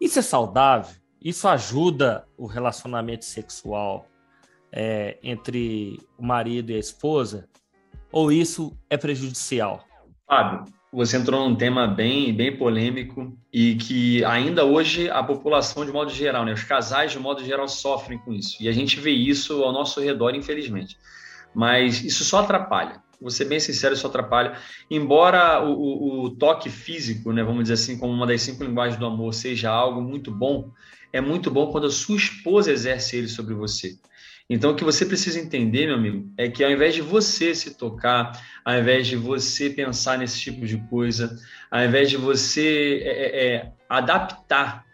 [0.00, 0.94] Isso é saudável?
[1.20, 4.06] Isso ajuda o relacionamento sexual
[4.70, 7.48] é, entre o marido e a esposa?
[8.12, 9.84] Ou isso é prejudicial?
[10.24, 15.90] Fábio, você entrou num tema bem, bem polêmico e que ainda hoje a população, de
[15.90, 18.56] modo geral, né, os casais, de modo geral, sofrem com isso.
[18.60, 20.96] E a gente vê isso ao nosso redor, infelizmente.
[21.52, 23.02] Mas isso só atrapalha.
[23.20, 24.56] Vou ser bem sincero, isso atrapalha.
[24.88, 28.98] Embora o, o, o toque físico, né, vamos dizer assim, como uma das cinco linguagens
[28.98, 30.70] do amor, seja algo muito bom,
[31.12, 33.98] é muito bom quando a sua esposa exerce ele sobre você.
[34.48, 37.74] Então, o que você precisa entender, meu amigo, é que ao invés de você se
[37.74, 38.32] tocar,
[38.64, 41.34] ao invés de você pensar nesse tipo de coisa,
[41.70, 44.84] ao invés de você é, é, é adaptar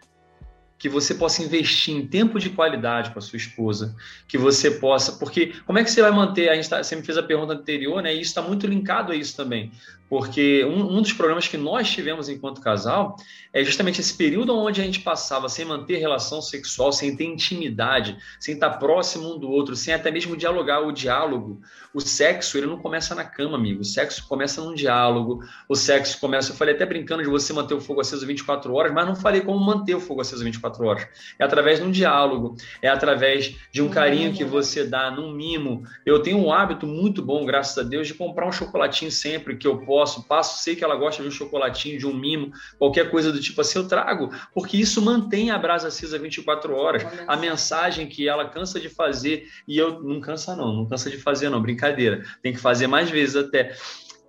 [0.81, 3.95] que você possa investir em tempo de qualidade com a sua esposa,
[4.27, 6.49] que você possa, porque como é que você vai manter?
[6.49, 8.11] A gente tá, você me fez a pergunta anterior, né?
[8.11, 9.71] E isso está muito linkado a isso também,
[10.11, 13.15] porque um, um, dos problemas que nós tivemos enquanto casal
[13.53, 18.17] é justamente esse período onde a gente passava sem manter relação sexual, sem ter intimidade,
[18.37, 20.81] sem estar próximo um do outro, sem até mesmo dialogar.
[20.81, 21.61] O diálogo,
[21.93, 23.81] o sexo, ele não começa na cama, amigo.
[23.81, 25.45] O sexo começa num diálogo.
[25.69, 26.51] O sexo começa.
[26.51, 29.39] Eu falei até brincando de você manter o fogo aceso 24 horas, mas não falei
[29.39, 31.07] como manter o fogo aceso 24 horas.
[31.39, 35.83] É através de um diálogo, é através de um carinho que você dá, num mimo.
[36.05, 39.67] Eu tenho um hábito muito bom, graças a Deus, de comprar um chocolatinho sempre que
[39.67, 43.09] eu posso posso, passo, sei que ela gosta de um chocolatinho, de um mimo, qualquer
[43.09, 47.03] coisa do tipo assim, eu trago, porque isso mantém a brasa acesa 24 horas.
[47.27, 51.17] A mensagem que ela cansa de fazer, e eu não cansa não, não cansa de
[51.17, 53.75] fazer não, brincadeira, tem que fazer mais vezes até.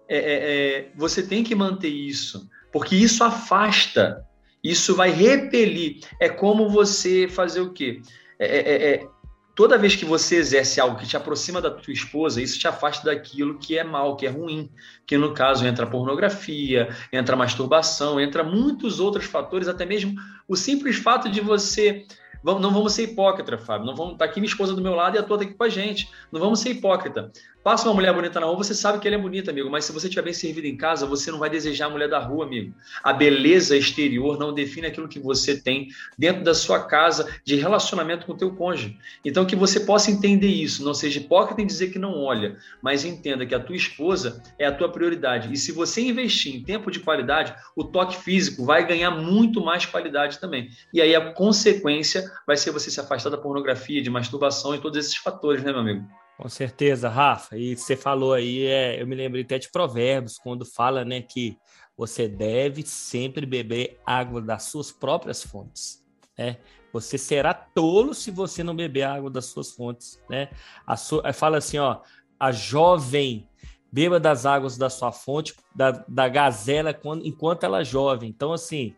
[0.09, 4.24] É, é, é, você tem que manter isso, porque isso afasta,
[4.62, 6.01] isso vai repelir.
[6.20, 8.01] É como você fazer o quê?
[8.38, 9.07] É, é, é
[9.55, 13.07] toda vez que você exerce algo que te aproxima da tua esposa, isso te afasta
[13.07, 14.70] daquilo que é mal, que é ruim.
[15.07, 20.15] Que no caso entra pornografia, entra masturbação, entra muitos outros fatores, até mesmo
[20.48, 22.06] o simples fato de você
[22.44, 23.87] não vamos ser hipócrita, Fábio.
[23.87, 25.65] Não vamos, tá aqui minha esposa do meu lado e a tua tá aqui com
[25.65, 26.10] a gente.
[26.31, 27.31] Não vamos ser hipócrita.
[27.63, 29.92] Passa uma mulher bonita na rua, você sabe que ela é bonita, amigo, mas se
[29.92, 32.75] você estiver bem servido em casa, você não vai desejar a mulher da rua, amigo.
[33.04, 35.87] A beleza exterior não define aquilo que você tem
[36.19, 38.98] dentro da sua casa de relacionamento com o teu cônjuge.
[39.25, 43.04] Então que você possa entender isso, não seja hipócrita em dizer que não olha, mas
[43.04, 45.52] entenda que a tua esposa é a tua prioridade.
[45.52, 49.87] E se você investir em tempo de qualidade, o toque físico vai ganhar muito mais
[49.87, 50.69] qualidade também.
[50.92, 54.98] E aí a consequência vai ser você se afastar da pornografia, de masturbação e todos
[54.98, 56.21] esses fatores, né, meu amigo?
[56.37, 57.56] Com certeza, Rafa.
[57.56, 61.56] E você falou aí, é, eu me lembrei até de Provérbios, quando fala né, que
[61.96, 66.02] você deve sempre beber água das suas próprias fontes.
[66.37, 66.56] Né?
[66.92, 70.20] Você será tolo se você não beber água das suas fontes.
[70.28, 70.48] Né?
[70.87, 72.00] A sua, fala assim, ó,
[72.40, 73.48] a jovem
[73.92, 78.30] beba das águas da sua fonte, da, da gazela, quando, enquanto ela é jovem.
[78.30, 78.96] Então, assim,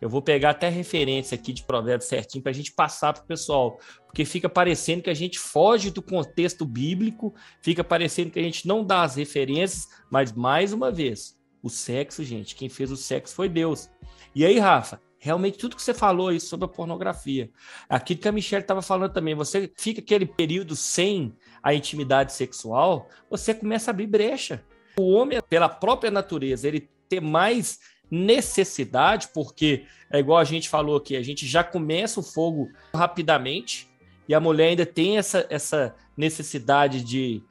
[0.00, 3.26] eu vou pegar até referência aqui de provérbios certinho para a gente passar para o
[3.26, 8.42] pessoal, porque fica parecendo que a gente foge do contexto bíblico, fica parecendo que a
[8.42, 12.96] gente não dá as referências, mas mais uma vez, o sexo, gente, quem fez o
[12.96, 13.90] sexo foi Deus.
[14.34, 17.50] E aí, Rafa, realmente tudo que você falou aí sobre a pornografia,
[17.88, 23.08] aquilo que a Michelle estava falando também, você fica aquele período sem a intimidade sexual,
[23.30, 24.62] você começa a abrir brecha.
[24.98, 27.78] O homem, pela própria natureza, ele ter mais
[28.10, 33.88] necessidade, porque é igual a gente falou aqui, a gente já começa o fogo rapidamente
[34.28, 37.42] e a mulher ainda tem essa, essa necessidade de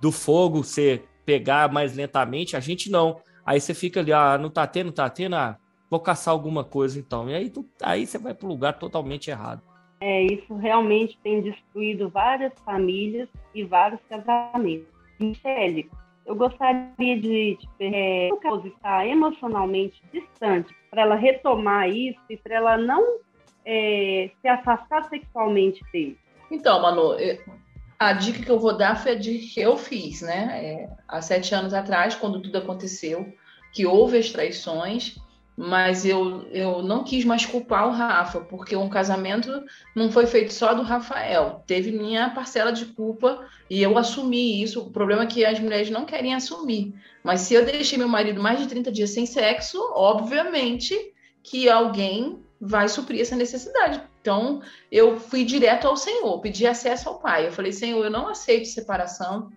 [0.00, 3.20] do fogo ser pegar mais lentamente, a gente não.
[3.44, 5.58] Aí você fica ali, ah, não tá tendo, tá tendo, ah,
[5.90, 7.28] vou caçar alguma coisa então.
[7.28, 9.62] E aí, tu, aí você vai para o lugar totalmente errado.
[10.00, 14.88] É, isso realmente tem destruído várias famílias e vários casamentos.
[15.18, 15.90] Michele,
[16.26, 18.28] eu gostaria de, de é,
[18.64, 23.18] estar emocionalmente distante para ela retomar isso e para ela não
[23.64, 26.18] é, se afastar sexualmente dele.
[26.50, 27.16] Então, Manu,
[27.98, 30.50] a dica que eu vou dar foi a dica que eu fiz, né?
[30.52, 33.32] É, há sete anos atrás, quando tudo aconteceu,
[33.72, 35.16] que houve as traições,
[35.56, 40.52] mas eu, eu não quis mais culpar o Rafa, porque um casamento não foi feito
[40.52, 44.82] só do Rafael, teve minha parcela de culpa e eu assumi isso.
[44.82, 46.92] O problema é que as mulheres não querem assumir.
[47.24, 50.94] Mas se eu deixei meu marido mais de 30 dias sem sexo, obviamente
[51.42, 54.00] que alguém vai suprir essa necessidade.
[54.20, 57.46] Então, eu fui direto ao Senhor, pedi acesso ao Pai.
[57.46, 59.50] Eu falei, Senhor, eu não aceito separação.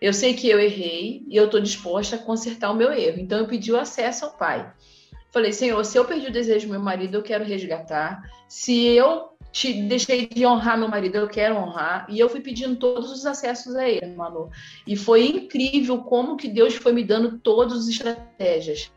[0.00, 3.18] Eu sei que eu errei e eu estou disposta a consertar o meu erro.
[3.18, 4.72] Então, eu pedi o acesso ao Pai.
[5.32, 8.30] Falei, Senhor, se eu perdi o desejo do meu marido, eu quero resgatar.
[8.46, 12.06] Se eu te deixei de honrar meu marido, eu quero honrar.
[12.10, 14.50] E eu fui pedindo todos os acessos a ele, Manu.
[14.86, 18.92] E foi incrível como que Deus foi me dando todas as estratégias.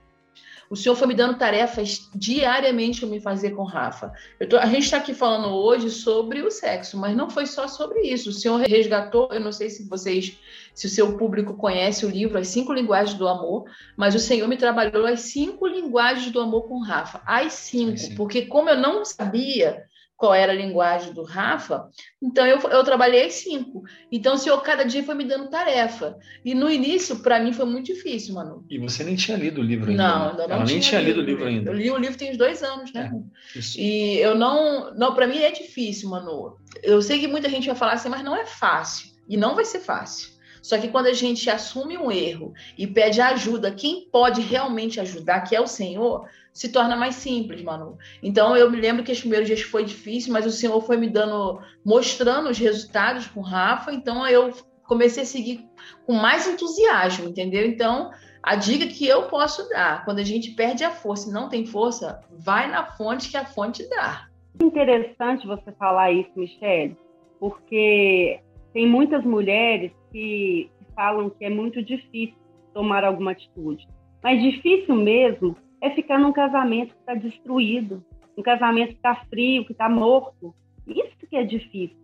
[0.69, 4.11] O Senhor foi me dando tarefas diariamente para me fazer com Rafa.
[4.49, 8.01] Tô, a gente está aqui falando hoje sobre o sexo, mas não foi só sobre
[8.01, 8.29] isso.
[8.29, 10.37] O Senhor resgatou, eu não sei se vocês,
[10.73, 14.47] se o seu público conhece o livro As Cinco Linguagens do Amor, mas o Senhor
[14.47, 17.21] me trabalhou as cinco linguagens do amor com Rafa.
[17.25, 19.85] As cinco, porque como eu não sabia
[20.17, 21.89] qual era a linguagem do Rafa,
[22.21, 23.83] então eu, eu trabalhei cinco.
[24.11, 26.17] Então o senhor cada dia foi me dando tarefa.
[26.43, 28.65] E no início, para mim, foi muito difícil, Manu.
[28.69, 30.03] E você nem tinha lido o livro ainda?
[30.03, 30.43] Não, né?
[30.43, 31.69] ainda não tinha nem tinha lido o livro ainda.
[31.69, 33.11] Eu li o livro tem uns dois anos, né?
[33.55, 34.93] É, e eu não.
[34.95, 36.57] Não, para mim é difícil, Manu.
[36.81, 39.09] Eu sei que muita gente vai falar assim, mas não é fácil.
[39.27, 40.34] E não vai ser fácil.
[40.65, 45.41] Só que quando a gente assume um erro e pede ajuda, quem pode realmente ajudar,
[45.41, 47.99] que é o Senhor, se torna mais simples, Manu.
[48.23, 51.07] Então eu me lembro que os primeiros dias foi difícil, mas o Senhor foi me
[51.07, 54.53] dando, mostrando os resultados com o Rafa, então eu
[54.87, 55.69] comecei a seguir
[56.03, 57.63] com mais entusiasmo, entendeu?
[57.63, 58.09] Então,
[58.41, 61.67] a dica que eu posso dar, quando a gente perde a força e não tem
[61.67, 64.29] força, vai na fonte que a fonte dá.
[64.59, 66.97] Interessante você falar isso, Michelle,
[67.39, 68.39] porque
[68.73, 72.37] tem muitas mulheres que falam que é muito difícil
[72.73, 73.85] tomar alguma atitude.
[74.23, 78.01] Mas difícil mesmo é ficar num casamento que está destruído,
[78.37, 80.55] um casamento que está frio, que está morto.
[80.87, 81.97] Isso que é difícil.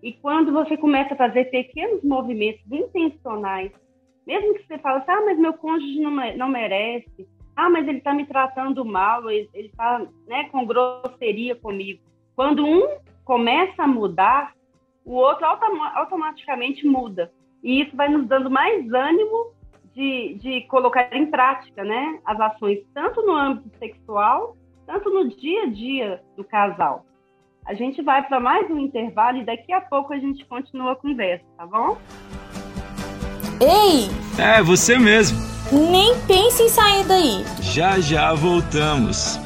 [0.00, 3.72] E quando você começa a fazer pequenos movimentos intencionais,
[4.24, 6.00] mesmo que você fale assim, ah, mas meu cônjuge
[6.36, 12.00] não, merece, ah, mas ele está me tratando mal, ele está né, com grosseria comigo.
[12.36, 12.86] Quando um
[13.24, 14.52] começa a mudar,
[15.04, 17.32] o outro autom automaticamente muda.
[17.66, 19.50] E isso vai nos dando mais ânimo
[19.92, 24.56] de, de colocar em prática né, as ações, tanto no âmbito sexual,
[24.86, 27.04] tanto no dia a dia do casal.
[27.66, 30.96] A gente vai para mais um intervalo e daqui a pouco a gente continua a
[30.96, 31.98] conversa, tá bom?
[33.60, 34.06] Ei!
[34.40, 35.36] É, você mesmo.
[35.72, 37.44] Nem pense em sair daí.
[37.60, 39.44] Já já voltamos.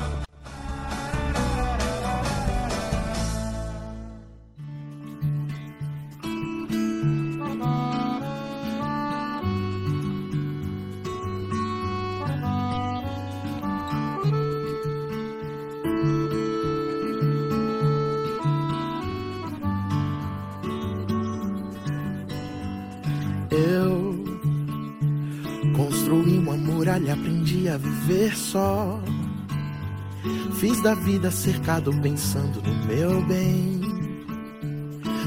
[30.82, 33.80] Da vida cercado pensando no meu bem.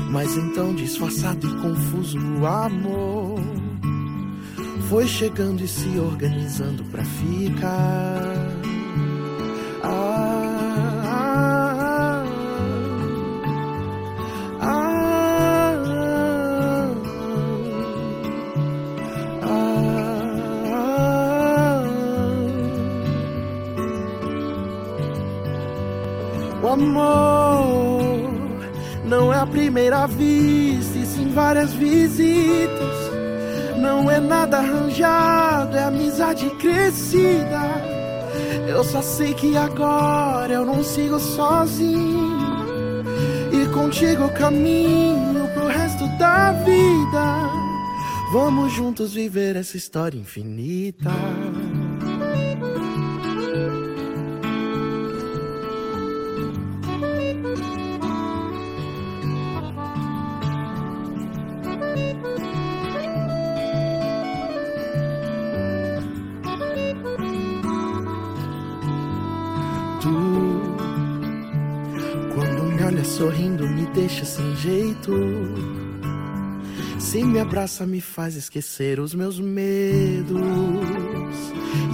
[0.10, 3.40] Mas então, disfarçado e confuso, o amor
[4.90, 8.43] foi chegando e se organizando pra ficar.
[26.88, 28.34] Amor
[29.06, 33.04] não é a primeira vista, e sim várias visitas.
[33.78, 37.62] Não é nada arranjado, é amizade crescida.
[38.68, 42.34] Eu só sei que agora eu não sigo sozinho.
[43.52, 47.50] E contigo caminho pro resto da vida.
[48.32, 51.12] Vamos juntos viver essa história infinita.
[73.18, 75.12] Sorrindo me deixa sem jeito.
[77.00, 80.42] Se me abraça, me faz esquecer os meus medos.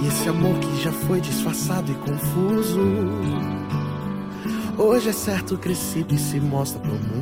[0.02, 2.80] E esse amor que já foi disfarçado e confuso.
[4.78, 7.19] Hoje é certo crescido e se mostra pro mundo.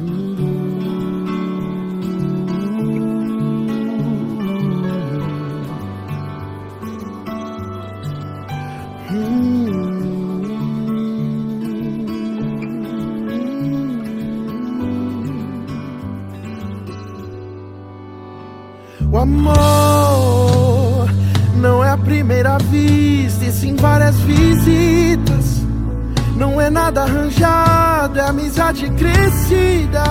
[26.88, 30.04] Nada arranjado, é amizade crescida.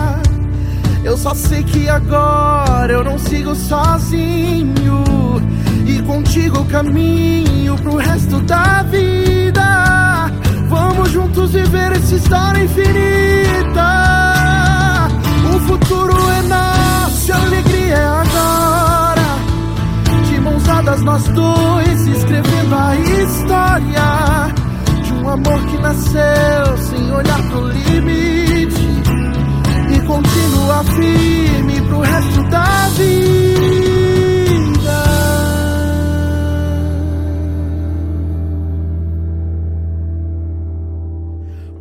[1.03, 5.03] Eu só sei que agora eu não sigo sozinho.
[5.85, 10.31] E contigo caminho pro resto da vida.
[10.69, 13.87] Vamos juntos viver essa história infinita.
[15.55, 19.27] O futuro é nosso, a alegria é agora.
[20.29, 24.67] De mãos dadas nós dois, escrevendo a história
[25.27, 28.87] um amor que nasceu sem olhar pro limite
[29.93, 33.17] e continua firme pro resto da vida.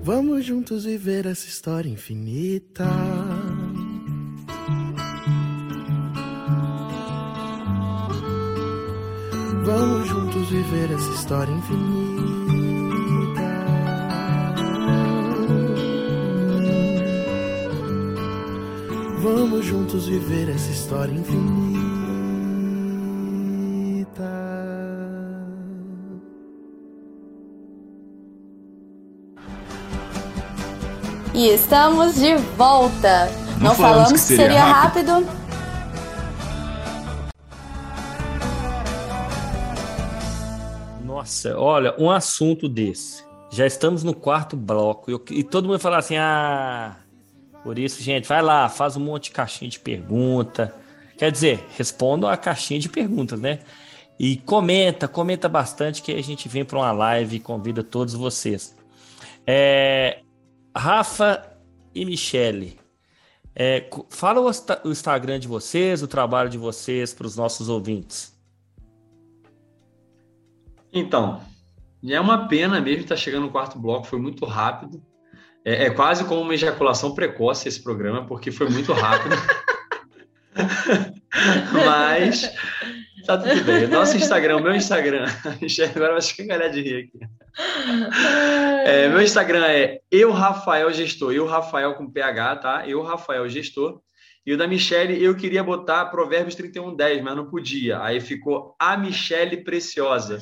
[0.02, 2.86] Vamos juntos viver essa história infinita.
[10.66, 11.86] Viver essa história infinita.
[19.22, 21.76] Vamos juntos viver essa história infinita.
[31.34, 33.30] E estamos de volta.
[33.58, 35.12] Não, Não falamos, falamos, que seria, seria rápido.
[35.12, 35.45] rápido.
[41.26, 43.24] Nossa, olha, um assunto desse.
[43.50, 46.94] Já estamos no quarto bloco e todo mundo fala assim: ah,
[47.64, 50.72] por isso, gente, vai lá, faz um monte de caixinha de pergunta.
[51.18, 53.58] Quer dizer, respondam a caixinha de perguntas, né?
[54.20, 58.76] E comenta, comenta bastante que a gente vem para uma live e convida todos vocês.
[59.44, 60.20] É,
[60.76, 61.42] Rafa
[61.92, 62.78] e Michele,
[63.52, 64.48] é, fala o,
[64.84, 68.35] o Instagram de vocês, o trabalho de vocês para os nossos ouvintes.
[70.96, 71.42] Então,
[72.08, 75.02] é uma pena mesmo estar chegando no quarto bloco, foi muito rápido.
[75.62, 79.36] É, é quase como uma ejaculação precoce esse programa, porque foi muito rápido.
[81.84, 82.50] Mas
[83.26, 83.86] tá tudo bem.
[83.88, 85.26] Nosso Instagram, o meu Instagram,
[85.94, 87.18] agora vai ficar de rir aqui.
[88.86, 92.88] É, meu Instagram é eu Rafael Gestor, eu Rafael com PH, tá?
[92.88, 94.00] Eu Rafael Gestor.
[94.46, 98.00] E o da Michelle, eu queria botar Provérbios 31:10, mas não podia.
[98.00, 100.38] Aí ficou a Michelle Preciosa.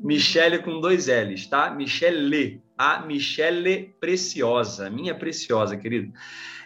[0.00, 1.70] Michelle com dois L's, tá?
[1.70, 6.12] Michelle, a Michelle Preciosa, minha preciosa, querido.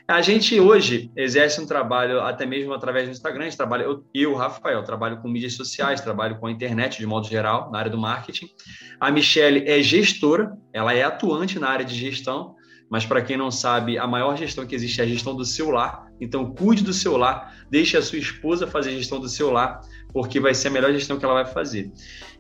[0.07, 4.83] A gente hoje exerce um trabalho, até mesmo através do Instagram, trabalha, eu, eu, Rafael,
[4.83, 8.49] trabalho com mídias sociais, trabalho com a internet de modo geral, na área do marketing.
[9.01, 12.57] A Michelle é gestora, ela é atuante na área de gestão,
[12.91, 15.71] mas para quem não sabe, a maior gestão que existe é a gestão do seu
[15.71, 16.09] lar.
[16.21, 19.81] Então, cuide do seu lar, deixe a sua esposa fazer a gestão do seu lar,
[20.13, 21.91] porque vai ser a melhor gestão que ela vai fazer.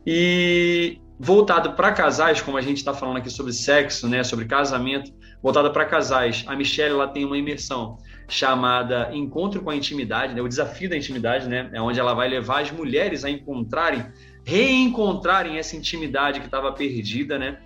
[0.06, 5.12] E voltado para casais, como a gente está falando aqui sobre sexo, né, sobre casamento,
[5.42, 6.44] voltada para casais.
[6.46, 7.98] A Michelle ela tem uma imersão
[8.28, 10.40] chamada Encontro com a Intimidade, né?
[10.40, 11.70] o desafio da intimidade, né?
[11.72, 14.04] é onde ela vai levar as mulheres a encontrarem,
[14.44, 17.58] reencontrarem essa intimidade que estava perdida, né?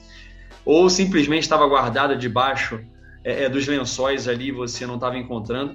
[0.64, 2.80] ou simplesmente estava guardada debaixo
[3.22, 5.74] é, é, dos lençóis ali, você não estava encontrando.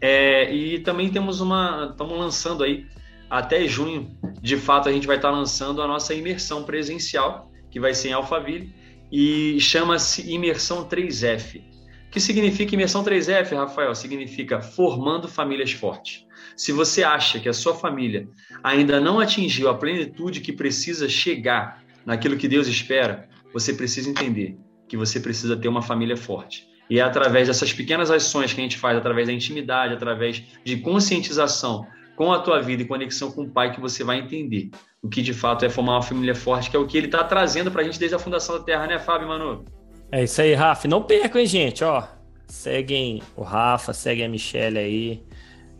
[0.00, 2.86] É, e também temos uma, estamos lançando aí
[3.28, 7.94] até junho, de fato a gente vai estar lançando a nossa imersão presencial, que vai
[7.94, 8.74] ser em Alphaville,
[9.10, 11.60] e chama-se Imersão 3F.
[12.06, 13.94] O que significa Imersão 3F, Rafael?
[13.94, 16.24] Significa formando famílias fortes.
[16.56, 18.28] Se você acha que a sua família
[18.62, 24.56] ainda não atingiu a plenitude que precisa chegar naquilo que Deus espera, você precisa entender
[24.88, 26.68] que você precisa ter uma família forte.
[26.88, 30.76] E é através dessas pequenas ações que a gente faz, através da intimidade, através de
[30.76, 31.86] conscientização
[32.16, 34.70] com a tua vida e conexão com o Pai, que você vai entender
[35.02, 37.22] o que de fato é formar uma família forte, que é o que ele está
[37.24, 39.64] trazendo para a gente desde a fundação da Terra, né, Fábio Manu?
[40.10, 40.88] É isso aí, Rafa.
[40.88, 42.04] Não percam, hein, gente, ó.
[42.46, 45.22] Seguem o Rafa, seguem a Michelle aí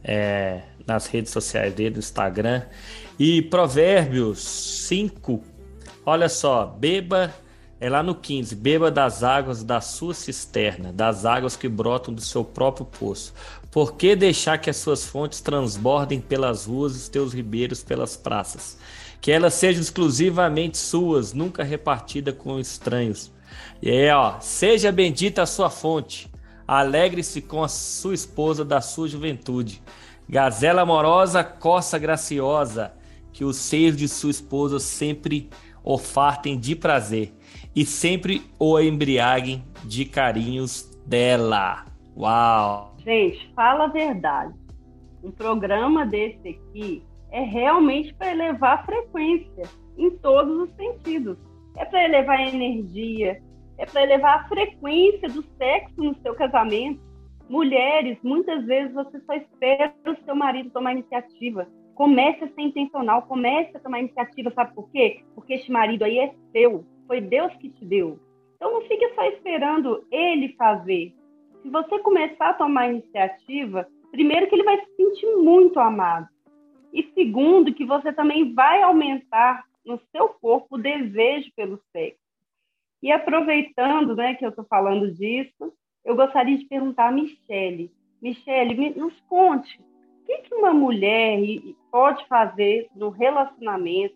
[0.02, 2.62] é, nas redes sociais dele, no Instagram.
[3.18, 5.42] E Provérbios 5,
[6.04, 7.32] olha só, beba
[7.80, 12.20] é lá no 15: beba das águas da sua cisterna, das águas que brotam do
[12.20, 13.34] seu próprio poço.
[13.74, 18.16] Por que deixar que as suas fontes transbordem pelas ruas e os teus ribeiros pelas
[18.16, 18.78] praças?
[19.20, 23.32] Que elas sejam exclusivamente suas, nunca repartida com estranhos.
[23.82, 26.30] E é, ó, seja bendita a sua fonte.
[26.68, 29.82] Alegre-se com a sua esposa da sua juventude.
[30.28, 32.92] Gazela amorosa, coça graciosa,
[33.32, 35.50] que os seios de sua esposa sempre
[35.82, 37.34] o fartem de prazer
[37.74, 41.86] e sempre o embriaguem de carinhos dela.
[42.16, 42.93] Uau!
[43.04, 44.54] Gente, fala a verdade.
[45.22, 49.62] Um programa desse aqui é realmente para elevar a frequência
[49.98, 51.36] em todos os sentidos.
[51.76, 53.42] É para elevar a energia,
[53.76, 57.00] é para elevar a frequência do sexo no seu casamento.
[57.48, 61.68] Mulheres, muitas vezes você só espera o seu marido tomar iniciativa.
[61.94, 65.20] Comece a ser intencional, comece a tomar iniciativa, sabe por quê?
[65.34, 66.86] Porque este marido aí é seu.
[67.06, 68.18] Foi Deus que te deu.
[68.56, 71.12] Então não fique só esperando ele fazer.
[71.64, 76.28] Se você começar a tomar iniciativa, primeiro que ele vai se sentir muito amado.
[76.92, 82.20] E segundo, que você também vai aumentar no seu corpo o desejo pelo sexo.
[83.02, 85.72] E aproveitando né, que eu estou falando disso,
[86.04, 87.90] eu gostaria de perguntar a Michele.
[88.20, 91.40] Michele, nos conte, o que, que uma mulher
[91.90, 94.14] pode fazer no relacionamento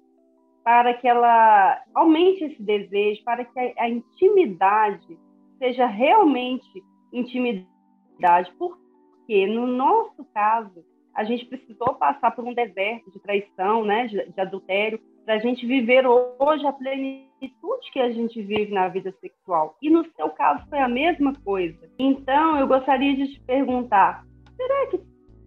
[0.62, 5.18] para que ela aumente esse desejo, para que a, a intimidade
[5.58, 8.52] seja realmente intimidade.
[8.58, 10.84] Porque, no nosso caso,
[11.14, 15.38] a gente precisou passar por um deserto de traição, né, de, de adultério, para a
[15.38, 19.76] gente viver hoje a plenitude que a gente vive na vida sexual.
[19.82, 21.78] E no seu caso foi a mesma coisa.
[21.98, 24.24] Então, eu gostaria de te perguntar:
[24.56, 25.00] será que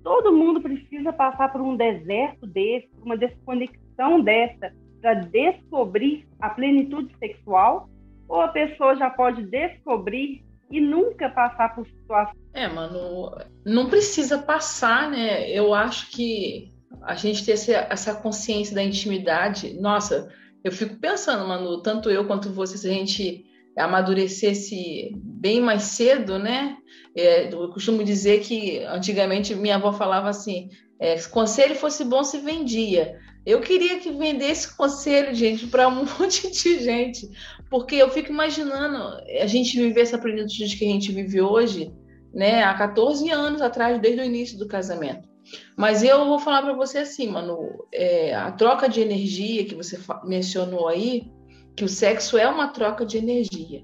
[0.04, 7.16] todo mundo precisa passar por um deserto desse, uma desconexão dessa, para descobrir a plenitude
[7.18, 7.90] sexual?
[8.28, 12.38] Ou a pessoa já pode descobrir e nunca passar por situações?
[12.54, 15.50] É, mano, não precisa passar, né?
[15.50, 16.72] Eu acho que
[17.04, 17.54] a gente ter
[17.90, 20.30] essa consciência da intimidade, nossa,
[20.64, 23.46] eu fico pensando, mano, tanto eu quanto você, se a gente
[23.78, 26.78] amadurecesse bem mais cedo, né?
[27.16, 30.70] É, eu costumo dizer que antigamente minha avó falava assim:
[31.00, 33.20] é, se conselho fosse bom, se vendia.
[33.46, 37.30] Eu queria que vendesse conselho, gente, para um monte de gente,
[37.70, 38.98] porque eu fico imaginando
[39.42, 41.92] a gente viver essa plenitude que a gente vive hoje,
[42.34, 45.28] né, há 14 anos atrás, desde o início do casamento.
[45.76, 50.00] Mas eu vou falar para você assim, mano, é, a troca de energia que você
[50.24, 51.32] mencionou aí,
[51.76, 53.84] que o sexo é uma troca de energia.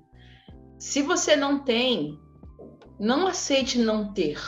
[0.77, 2.19] Se você não tem,
[2.99, 4.39] não aceite não ter.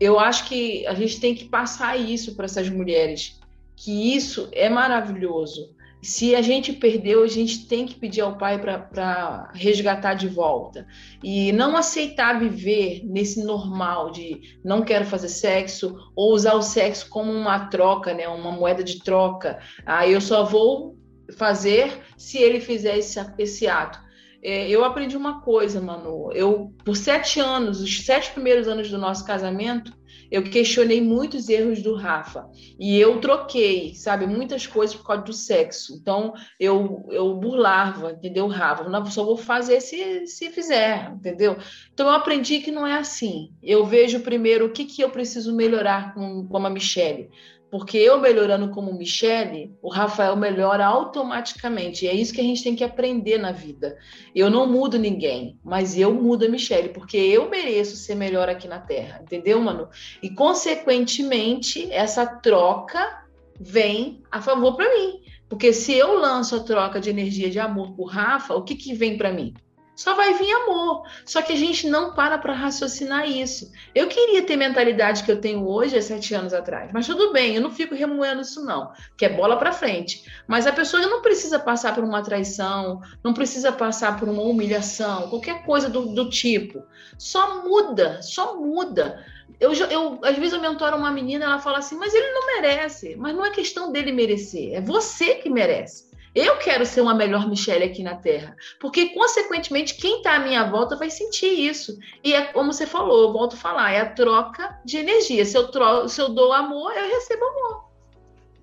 [0.00, 3.38] Eu acho que a gente tem que passar isso para essas mulheres
[3.84, 5.74] que isso é maravilhoso.
[6.02, 10.86] Se a gente perdeu, a gente tem que pedir ao Pai para resgatar de volta.
[11.22, 17.08] E não aceitar viver nesse normal de não quero fazer sexo, ou usar o sexo
[17.08, 18.26] como uma troca, né?
[18.28, 19.58] uma moeda de troca.
[19.84, 20.96] Ah, eu só vou
[21.36, 23.98] fazer se ele fizer esse, esse ato.
[24.42, 26.30] É, eu aprendi uma coisa, Manu.
[26.32, 29.90] Eu, por sete anos, os sete primeiros anos do nosso casamento,
[30.30, 32.48] eu questionei muitos erros do Rafa.
[32.78, 35.96] E eu troquei, sabe, muitas coisas por causa do sexo.
[36.00, 38.88] Então, eu, eu burlava, entendeu, Rafa?
[38.88, 41.56] Não, só vou fazer se, se fizer, entendeu?
[41.92, 43.52] Então, eu aprendi que não é assim.
[43.62, 47.28] Eu vejo primeiro o que, que eu preciso melhorar com, com a Michelle.
[47.74, 52.04] Porque eu melhorando como Michele, o Rafael melhora automaticamente.
[52.04, 53.98] E é isso que a gente tem que aprender na vida.
[54.32, 58.68] Eu não mudo ninguém, mas eu mudo a Michele, porque eu mereço ser melhor aqui
[58.68, 59.18] na Terra.
[59.20, 59.88] Entendeu, mano?
[60.22, 63.24] E, consequentemente, essa troca
[63.58, 65.22] vem a favor para mim.
[65.48, 68.94] Porque se eu lanço a troca de energia de amor por Rafa, o que, que
[68.94, 69.52] vem para mim?
[69.94, 71.06] Só vai vir amor.
[71.24, 73.70] Só que a gente não para para raciocinar isso.
[73.94, 77.54] Eu queria ter mentalidade que eu tenho hoje, há sete anos atrás, mas tudo bem,
[77.54, 80.24] eu não fico remoendo isso, não, que é bola para frente.
[80.46, 85.28] Mas a pessoa não precisa passar por uma traição, não precisa passar por uma humilhação,
[85.28, 86.82] qualquer coisa do, do tipo.
[87.18, 89.24] Só muda, só muda.
[89.60, 93.14] Eu, eu, às vezes eu mentoro uma menina, ela fala assim, mas ele não merece.
[93.16, 96.13] Mas não é questão dele merecer, é você que merece.
[96.34, 100.68] Eu quero ser uma melhor Michelle aqui na Terra, porque, consequentemente, quem está à minha
[100.68, 101.96] volta vai sentir isso.
[102.24, 105.44] E é como você falou, eu volto a falar, é a troca de energia.
[105.44, 107.84] Se eu, tro se eu dou amor, eu recebo amor.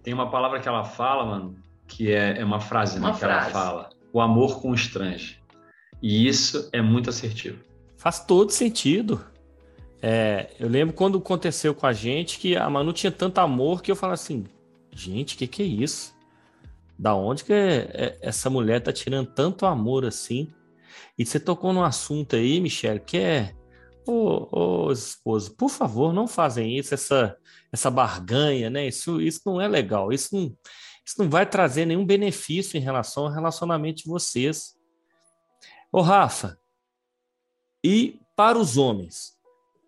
[0.03, 1.55] Tem uma palavra que ela fala, mano,
[1.87, 3.51] que é, é uma frase né, uma que frase.
[3.51, 3.89] ela fala.
[4.11, 5.41] O amor constrange.
[6.01, 7.63] E isso é muito assertivo.
[7.95, 9.23] Faz todo sentido.
[10.01, 13.91] É, eu lembro quando aconteceu com a gente que a Manu tinha tanto amor que
[13.91, 14.45] eu falo assim,
[14.91, 16.19] gente, o que, que é isso?
[17.01, 20.53] Da onde que é, é, essa mulher tá tirando tanto amor assim?
[21.17, 23.55] E você tocou num assunto aí, Michelle, que é.
[24.05, 27.35] Ô, ô esposo, por favor, não fazem isso, essa,
[27.71, 28.87] essa barganha, né?
[28.87, 30.13] Isso, isso não é legal.
[30.13, 30.55] Isso não,
[31.03, 34.75] isso não vai trazer nenhum benefício em relação ao relacionamento de vocês.
[35.91, 36.55] Ô, Rafa,
[37.83, 39.39] e para os homens,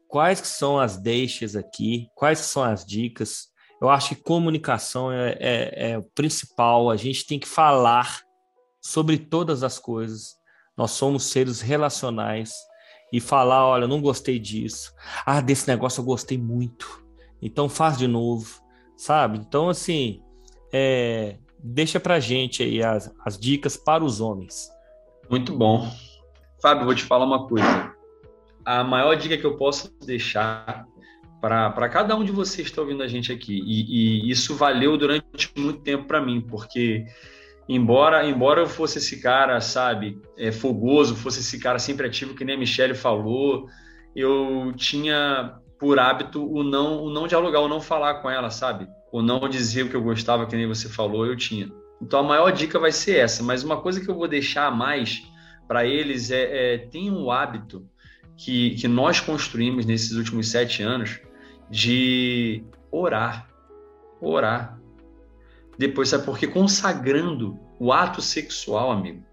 [0.07, 2.07] quais que são as deixas aqui?
[2.16, 3.53] Quais são as dicas?
[3.84, 6.89] Eu acho que comunicação é, é, é o principal.
[6.89, 8.21] A gente tem que falar
[8.81, 10.38] sobre todas as coisas.
[10.77, 12.53] Nós somos seres relacionais
[13.11, 14.93] e falar, olha, não gostei disso.
[15.25, 17.03] Ah, desse negócio eu gostei muito.
[17.41, 18.61] Então faz de novo,
[18.95, 19.38] sabe?
[19.38, 20.21] Então assim,
[20.71, 24.71] é, deixa pra gente aí as, as dicas para os homens.
[25.29, 25.91] Muito bom.
[26.61, 27.93] Fábio, vou te falar uma coisa.
[28.63, 30.86] A maior dica que eu posso deixar
[31.44, 33.62] para cada um de vocês que está ouvindo a gente aqui.
[33.66, 37.04] E, e isso valeu durante muito tempo para mim, porque
[37.68, 42.46] embora embora eu fosse esse cara, sabe, é, fogoso, fosse esse cara sempre ativo, que
[42.46, 43.68] nem a Michelle falou,
[44.16, 48.88] eu tinha por hábito o não, o não dialogar, o não falar com ela, sabe?
[49.12, 51.70] O não dizer o que eu gostava, que nem você falou, eu tinha.
[52.02, 55.22] Então a maior dica vai ser essa, mas uma coisa que eu vou deixar mais
[55.68, 57.86] para eles é, é tem um hábito
[58.38, 61.20] que, que nós construímos nesses últimos sete anos,
[61.74, 63.49] de orar.
[64.21, 64.80] Orar.
[65.76, 66.47] Depois, sabe por quê?
[66.47, 69.26] Consagrando o ato sexual, amigo,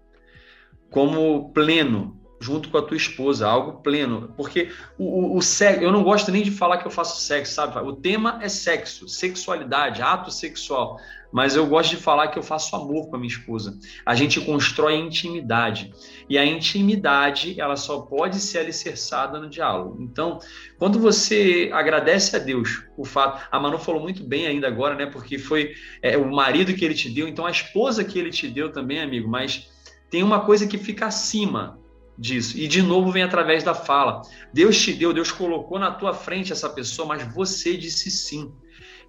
[0.89, 4.33] como pleno, junto com a tua esposa, algo pleno.
[4.35, 7.53] Porque o, o, o sexo, eu não gosto nem de falar que eu faço sexo,
[7.53, 7.79] sabe?
[7.79, 10.99] O tema é sexo, sexualidade, ato sexual
[11.31, 13.77] mas eu gosto de falar que eu faço amor com a minha esposa.
[14.05, 15.93] A gente constrói intimidade.
[16.29, 20.01] E a intimidade, ela só pode ser alicerçada no diálogo.
[20.01, 20.39] Então,
[20.77, 23.47] quando você agradece a Deus o fato.
[23.51, 25.05] A Manu falou muito bem ainda agora, né?
[25.05, 28.47] Porque foi é, o marido que ele te deu, então a esposa que ele te
[28.47, 29.29] deu também, amigo.
[29.29, 29.69] Mas
[30.09, 31.79] tem uma coisa que fica acima
[32.21, 32.55] disso.
[32.57, 34.21] E de novo vem através da fala.
[34.53, 38.53] Deus te deu, Deus colocou na tua frente essa pessoa, mas você disse sim.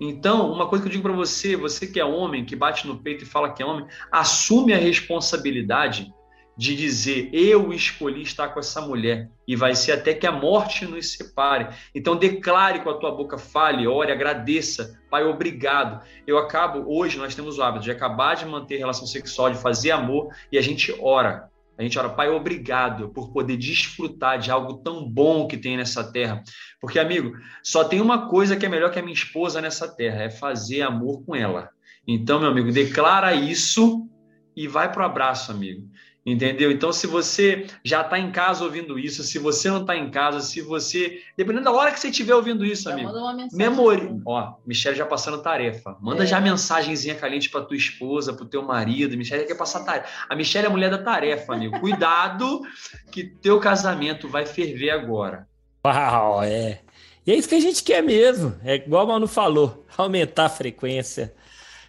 [0.01, 2.99] Então, uma coisa que eu digo para você, você que é homem, que bate no
[2.99, 6.13] peito e fala que é homem, assume a responsabilidade
[6.57, 10.87] de dizer: Eu escolhi estar com essa mulher e vai ser até que a morte
[10.87, 11.69] nos separe.
[11.95, 14.99] Então, declare com a tua boca, fale, ore, agradeça.
[15.11, 16.03] Pai, obrigado.
[16.27, 19.91] Eu acabo, hoje nós temos o hábito de acabar de manter relação sexual, de fazer
[19.91, 21.52] amor e a gente ora.
[21.79, 26.13] A gente ora, Pai, obrigado por poder desfrutar de algo tão bom que tem nessa
[26.13, 26.43] terra.
[26.81, 30.23] Porque, amigo, só tem uma coisa que é melhor que a minha esposa nessa terra:
[30.23, 31.71] é fazer amor com ela.
[32.07, 34.09] Então, meu amigo, declara isso
[34.55, 35.89] e vai para o abraço, amigo.
[36.25, 36.71] Entendeu?
[36.71, 40.41] Então, se você já está em casa ouvindo isso, se você não está em casa,
[40.41, 41.21] se você.
[41.37, 43.09] Dependendo da hora que você estiver ouvindo isso, já amigo.
[43.09, 43.59] Manda uma mensagem.
[43.59, 44.21] Memori...
[44.25, 45.97] Ó, Michelle já passando tarefa.
[46.01, 46.27] Manda é.
[46.27, 49.17] já mensagenzinha caliente para tua esposa, para o teu marido.
[49.17, 50.07] Michelle quer passar tarefa.
[50.29, 51.81] A Michelle é a mulher da tarefa, amigo.
[51.81, 52.63] Cuidado
[53.11, 55.49] que teu casamento vai ferver agora.
[55.85, 56.83] Uau, é.
[57.27, 58.55] E é isso que a gente quer mesmo.
[58.65, 61.35] É igual o Manu falou: aumentar a frequência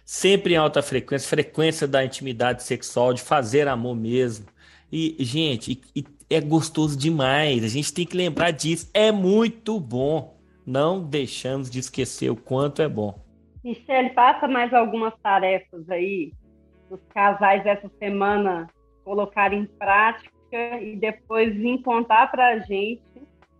[0.04, 4.46] sempre em alta frequência, frequência da intimidade sexual, de fazer amor mesmo.
[4.92, 7.64] E, gente, e, e é gostoso demais.
[7.64, 8.90] A gente tem que lembrar disso.
[8.92, 10.36] É muito bom.
[10.66, 13.18] Não deixamos de esquecer o quanto é bom.
[13.62, 16.32] Michele, passa mais algumas tarefas aí
[16.90, 18.68] os casais essa semana
[19.04, 20.30] colocarem em prática
[20.80, 23.02] e depois vir contar para a gente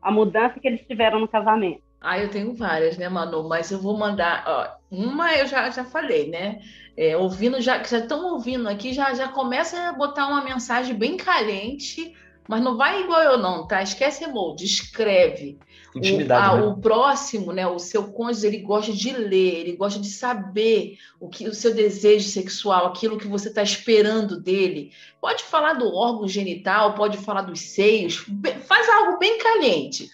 [0.01, 1.83] a mudança que eles tiveram no casamento.
[2.01, 3.49] Ah, eu tenho várias, né, Manu?
[3.49, 4.45] Mas eu vou mandar.
[4.47, 6.61] Ó, uma eu já, já falei, né?
[6.97, 10.95] É, ouvindo, já que já estão ouvindo aqui, já, já começa a botar uma mensagem
[10.95, 12.15] bem caliente,
[12.49, 13.83] mas não vai igual eu, não, tá?
[13.83, 15.59] Esquece emoji, escreve.
[15.95, 16.57] Intimidade.
[16.57, 16.67] O, a, né?
[16.67, 17.67] o próximo, né?
[17.67, 21.75] O seu cônjuge, ele gosta de ler, ele gosta de saber o que o seu
[21.75, 24.93] desejo sexual, aquilo que você está esperando dele.
[25.21, 28.27] Pode falar do órgão genital, pode falar dos seios,
[28.67, 30.11] faz algo bem caliente.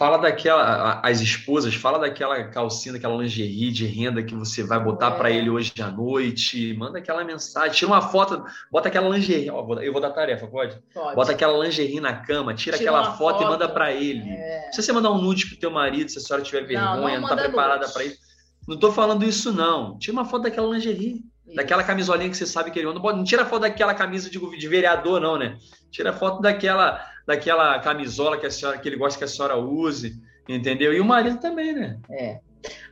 [0.00, 5.08] Fala daquela, as esposas, fala daquela calcinha, daquela lingerie de renda que você vai botar
[5.08, 5.10] É.
[5.10, 6.72] para ele hoje à noite.
[6.72, 8.42] Manda aquela mensagem, tira uma foto,
[8.72, 9.50] bota aquela lingerie.
[9.50, 10.74] Ó, eu vou dar tarefa, pode?
[10.94, 11.14] Pode.
[11.14, 13.50] Bota aquela lingerie na cama, tira, Tira aquela uma foto, e foto.
[13.50, 14.26] manda para ele.
[14.26, 14.62] É.
[14.68, 17.20] Precisa você mandar um nude pro teu marido se a senhora tiver vergonha, Não, não,
[17.20, 18.14] não tá preparada para ele.
[18.66, 19.98] Não tô falando isso, não.
[19.98, 21.22] Tira uma foto daquela lingerie.
[21.46, 21.56] Isso.
[21.56, 24.66] Daquela camisolinha que você sabe que ele pode- não tira foto daquela camisa de, de
[24.68, 25.58] vereador, não, né?
[25.90, 30.20] Tira foto daquela, daquela camisola que, a senhora, que ele gosta que a senhora use,
[30.48, 30.92] entendeu?
[30.92, 31.98] E o marido também, né?
[32.10, 32.40] É.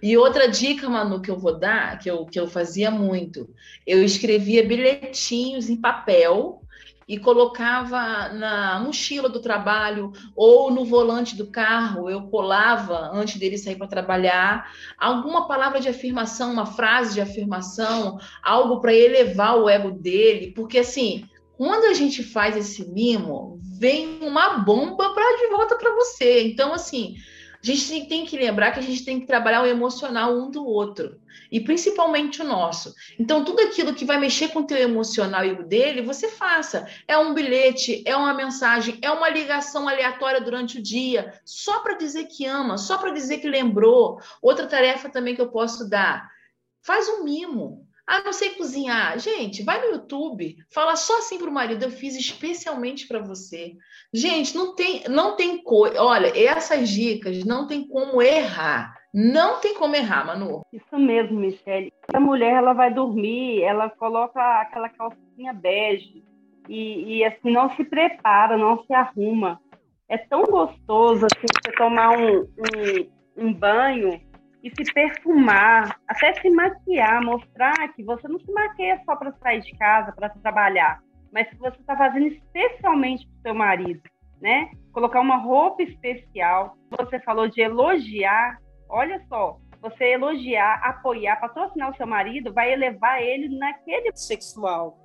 [0.02, 3.48] E outra dica, Manu, que eu vou dar, que eu, que eu fazia muito,
[3.86, 6.62] eu escrevia bilhetinhos em papel
[7.08, 13.56] e colocava na mochila do trabalho ou no volante do carro, eu colava antes dele
[13.56, 19.70] sair para trabalhar alguma palavra de afirmação, uma frase de afirmação, algo para elevar o
[19.70, 21.24] ego dele, porque assim,
[21.58, 26.44] quando a gente faz esse mimo, vem uma bomba para de volta para você.
[26.44, 27.16] Então, assim,
[27.60, 30.64] a gente tem- que lembrar que a gente tem que trabalhar o emocional um do
[30.64, 31.20] outro.
[31.50, 32.94] E principalmente o nosso.
[33.18, 36.86] Então, tudo aquilo que vai mexer com o teu emocional e o dele, você faça.
[37.08, 41.94] É um bilhete, é uma mensagem, é uma ligação aleatória durante o dia, só para
[41.94, 44.20] dizer que ama, só para dizer que lembrou.
[44.40, 46.30] Outra tarefa também que eu posso dar:
[46.82, 47.87] faz um mimo.
[48.08, 49.18] Ah, não sei cozinhar.
[49.18, 53.76] Gente, vai no YouTube, fala só assim pro marido, eu fiz especialmente para você.
[54.14, 56.02] Gente, não tem, não tem coisa.
[56.02, 58.96] Olha, essas dicas não tem como errar.
[59.12, 60.62] Não tem como errar, Manu.
[60.72, 61.92] Isso mesmo, Michele.
[62.14, 66.24] A mulher ela vai dormir, ela coloca aquela calcinha bege
[66.66, 69.60] e, e, assim não se prepara, não se arruma.
[70.08, 74.18] É tão gostoso assim você tomar um, um, um banho
[74.62, 79.60] e se perfumar, até se maquiar, mostrar que você não se maquia só para sair
[79.60, 81.00] de casa, para trabalhar,
[81.32, 84.02] mas que você está fazendo especialmente para o seu marido,
[84.40, 84.70] né?
[84.92, 86.76] Colocar uma roupa especial.
[86.98, 88.58] Você falou de elogiar.
[88.88, 94.98] Olha só, você elogiar, apoiar, patrocinar o seu marido vai elevar ele naquele sexual.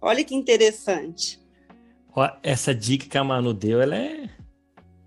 [0.00, 1.44] Olha que interessante.
[2.42, 4.28] Essa dica que a Manu deu, ela é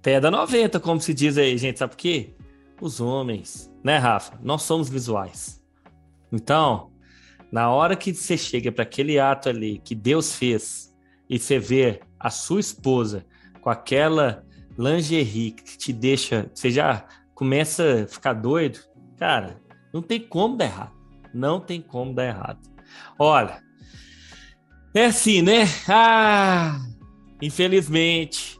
[0.01, 1.79] pedra 90, como se diz aí, gente.
[1.79, 2.35] Sabe por quê?
[2.81, 4.39] Os homens, né, Rafa?
[4.41, 5.61] Nós somos visuais.
[6.31, 6.91] Então,
[7.51, 10.95] na hora que você chega para aquele ato ali que Deus fez
[11.29, 13.25] e você vê a sua esposa
[13.61, 14.45] com aquela
[14.77, 17.05] lingerie que te deixa, você já
[17.35, 18.79] começa a ficar doido,
[19.17, 19.61] cara,
[19.93, 20.99] não tem como dar errado.
[21.33, 22.59] Não tem como dar errado.
[23.17, 23.61] Olha,
[24.95, 25.65] é assim, né?
[25.87, 26.79] Ah,
[27.41, 28.59] infelizmente.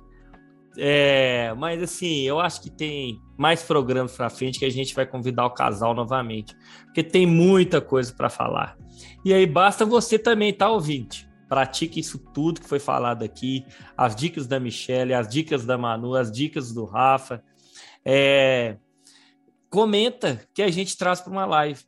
[0.78, 5.06] É, mas assim, eu acho que tem mais programas para frente que a gente vai
[5.06, 8.78] convidar o casal novamente, porque tem muita coisa para falar.
[9.24, 11.26] E aí basta você também, tá ouvinte?
[11.48, 13.66] Pratique isso tudo que foi falado aqui,
[13.96, 17.42] as dicas da Michelle, as dicas da Manu, as dicas do Rafa.
[18.04, 18.76] É,
[19.70, 21.82] comenta que a gente traz para uma live.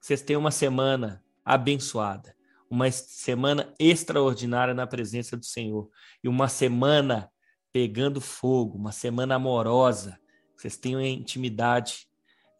[0.00, 2.34] Vocês tenham uma semana abençoada,
[2.70, 5.90] uma semana extraordinária na presença do Senhor
[6.24, 7.30] e uma semana
[7.70, 10.18] pegando fogo, uma semana amorosa.
[10.56, 12.06] Vocês tenham intimidade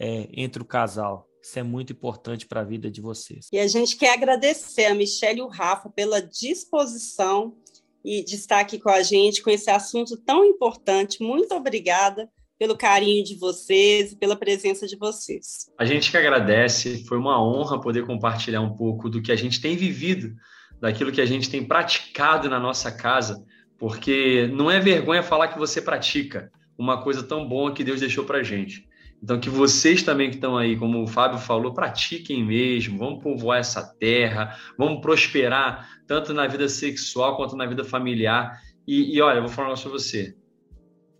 [0.01, 1.26] é, entre o casal.
[1.42, 3.49] Isso é muito importante para a vida de vocês.
[3.53, 7.57] E a gente quer agradecer a Michelle e o Rafa pela disposição
[8.05, 11.22] e de estar aqui com a gente com esse assunto tão importante.
[11.22, 12.28] Muito obrigada
[12.59, 15.70] pelo carinho de vocês e pela presença de vocês.
[15.78, 19.61] A gente que agradece, foi uma honra poder compartilhar um pouco do que a gente
[19.61, 20.34] tem vivido,
[20.80, 23.44] daquilo que a gente tem praticado na nossa casa,
[23.78, 28.24] porque não é vergonha falar que você pratica uma coisa tão boa que Deus deixou
[28.24, 28.89] para gente.
[29.22, 33.59] Então, que vocês também que estão aí, como o Fábio falou, pratiquem mesmo, vamos povoar
[33.59, 38.61] essa terra, vamos prosperar, tanto na vida sexual quanto na vida familiar.
[38.87, 40.37] E, e olha, eu vou falar um para você.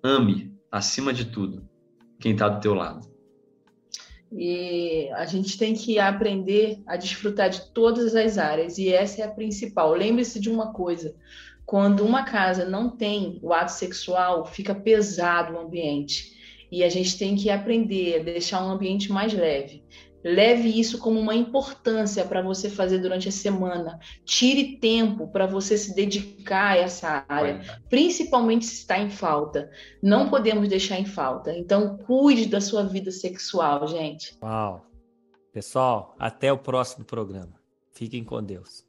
[0.03, 1.67] Ame, acima de tudo,
[2.21, 3.17] quem está do teu lado.
[4.31, 9.25] E a gente tem que aprender a desfrutar de todas as áreas, e essa é
[9.25, 9.95] a principal.
[9.95, 11.15] Lembre-se de uma coisa:
[11.67, 16.35] quando uma casa não tem o ato sexual, fica pesado o ambiente.
[16.71, 19.85] E a gente tem que aprender a deixar um ambiente mais leve.
[20.25, 23.99] Leve isso como uma importância para você fazer durante a semana.
[24.25, 29.71] Tire tempo para você se dedicar a essa área, principalmente se está em falta.
[30.03, 31.57] Não podemos deixar em falta.
[31.57, 34.37] Então, cuide da sua vida sexual, gente.
[34.43, 34.85] Uau!
[35.53, 37.55] Pessoal, até o próximo programa.
[37.93, 38.86] Fiquem com Deus.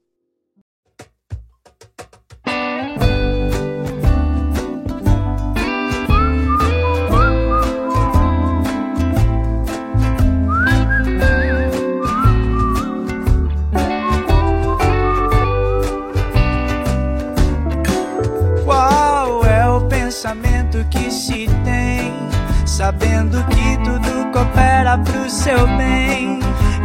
[22.77, 26.39] Sabendo que tudo coopera pro seu bem.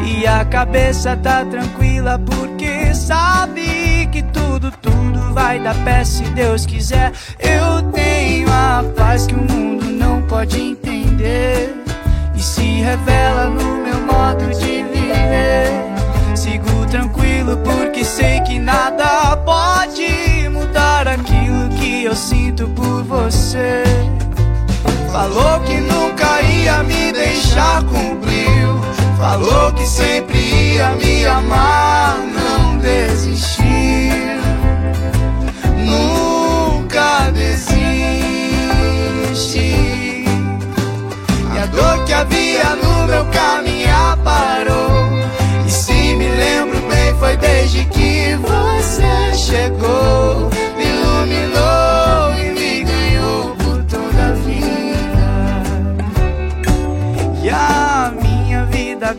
[0.06, 6.64] E a cabeça tá tranquila porque sabe que tudo, tudo vai dar pé se Deus
[6.64, 7.12] quiser.
[7.38, 11.74] Eu tenho a paz que o mundo não pode entender.
[12.34, 15.68] E se revela no meu modo de viver.
[16.34, 23.84] Sigo tranquilo porque sei que nada pode mudar aquilo que eu sinto por você.
[25.12, 28.80] Falou que nunca ia me deixar, cumpriu.
[29.18, 33.62] Falou que sempre ia me amar, não desistiu.
[35.76, 37.74] Nunca desiste.
[41.54, 45.10] E a dor que havia no meu caminhar parou.
[45.66, 50.48] E se me lembro bem, foi desde que você chegou.
[50.78, 52.01] Me iluminou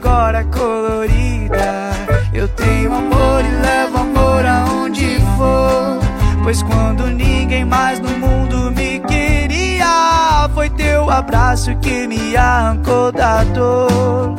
[0.03, 1.91] agora colorida.
[2.33, 5.97] Eu tenho amor e levo amor aonde for.
[6.43, 13.45] Pois quando ninguém mais no mundo me queria, foi teu abraço que me arrancou da
[13.45, 14.35] dor.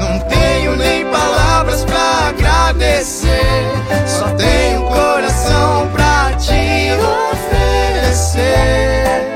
[0.00, 3.64] Não tenho nem palavras pra agradecer,
[4.06, 6.92] só tenho coração pra te
[7.32, 9.33] oferecer.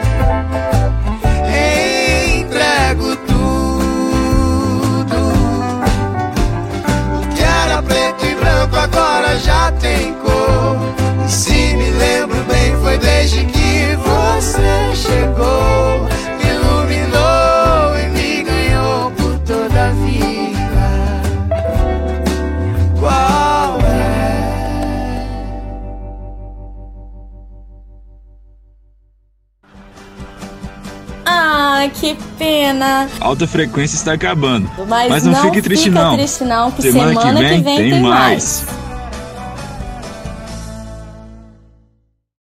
[13.29, 16.09] Desde que você chegou.
[16.39, 21.21] Me iluminou e me ganhou por toda a vida.
[22.99, 24.49] Qual é?
[31.27, 33.09] Ah, que pena.
[33.21, 34.71] Alta frequência está acabando.
[34.89, 36.17] Mas, Mas não, fique triste fica não.
[36.17, 38.65] triste não, que Semana semana, que vem tem tem mais.
[38.65, 38.88] mais.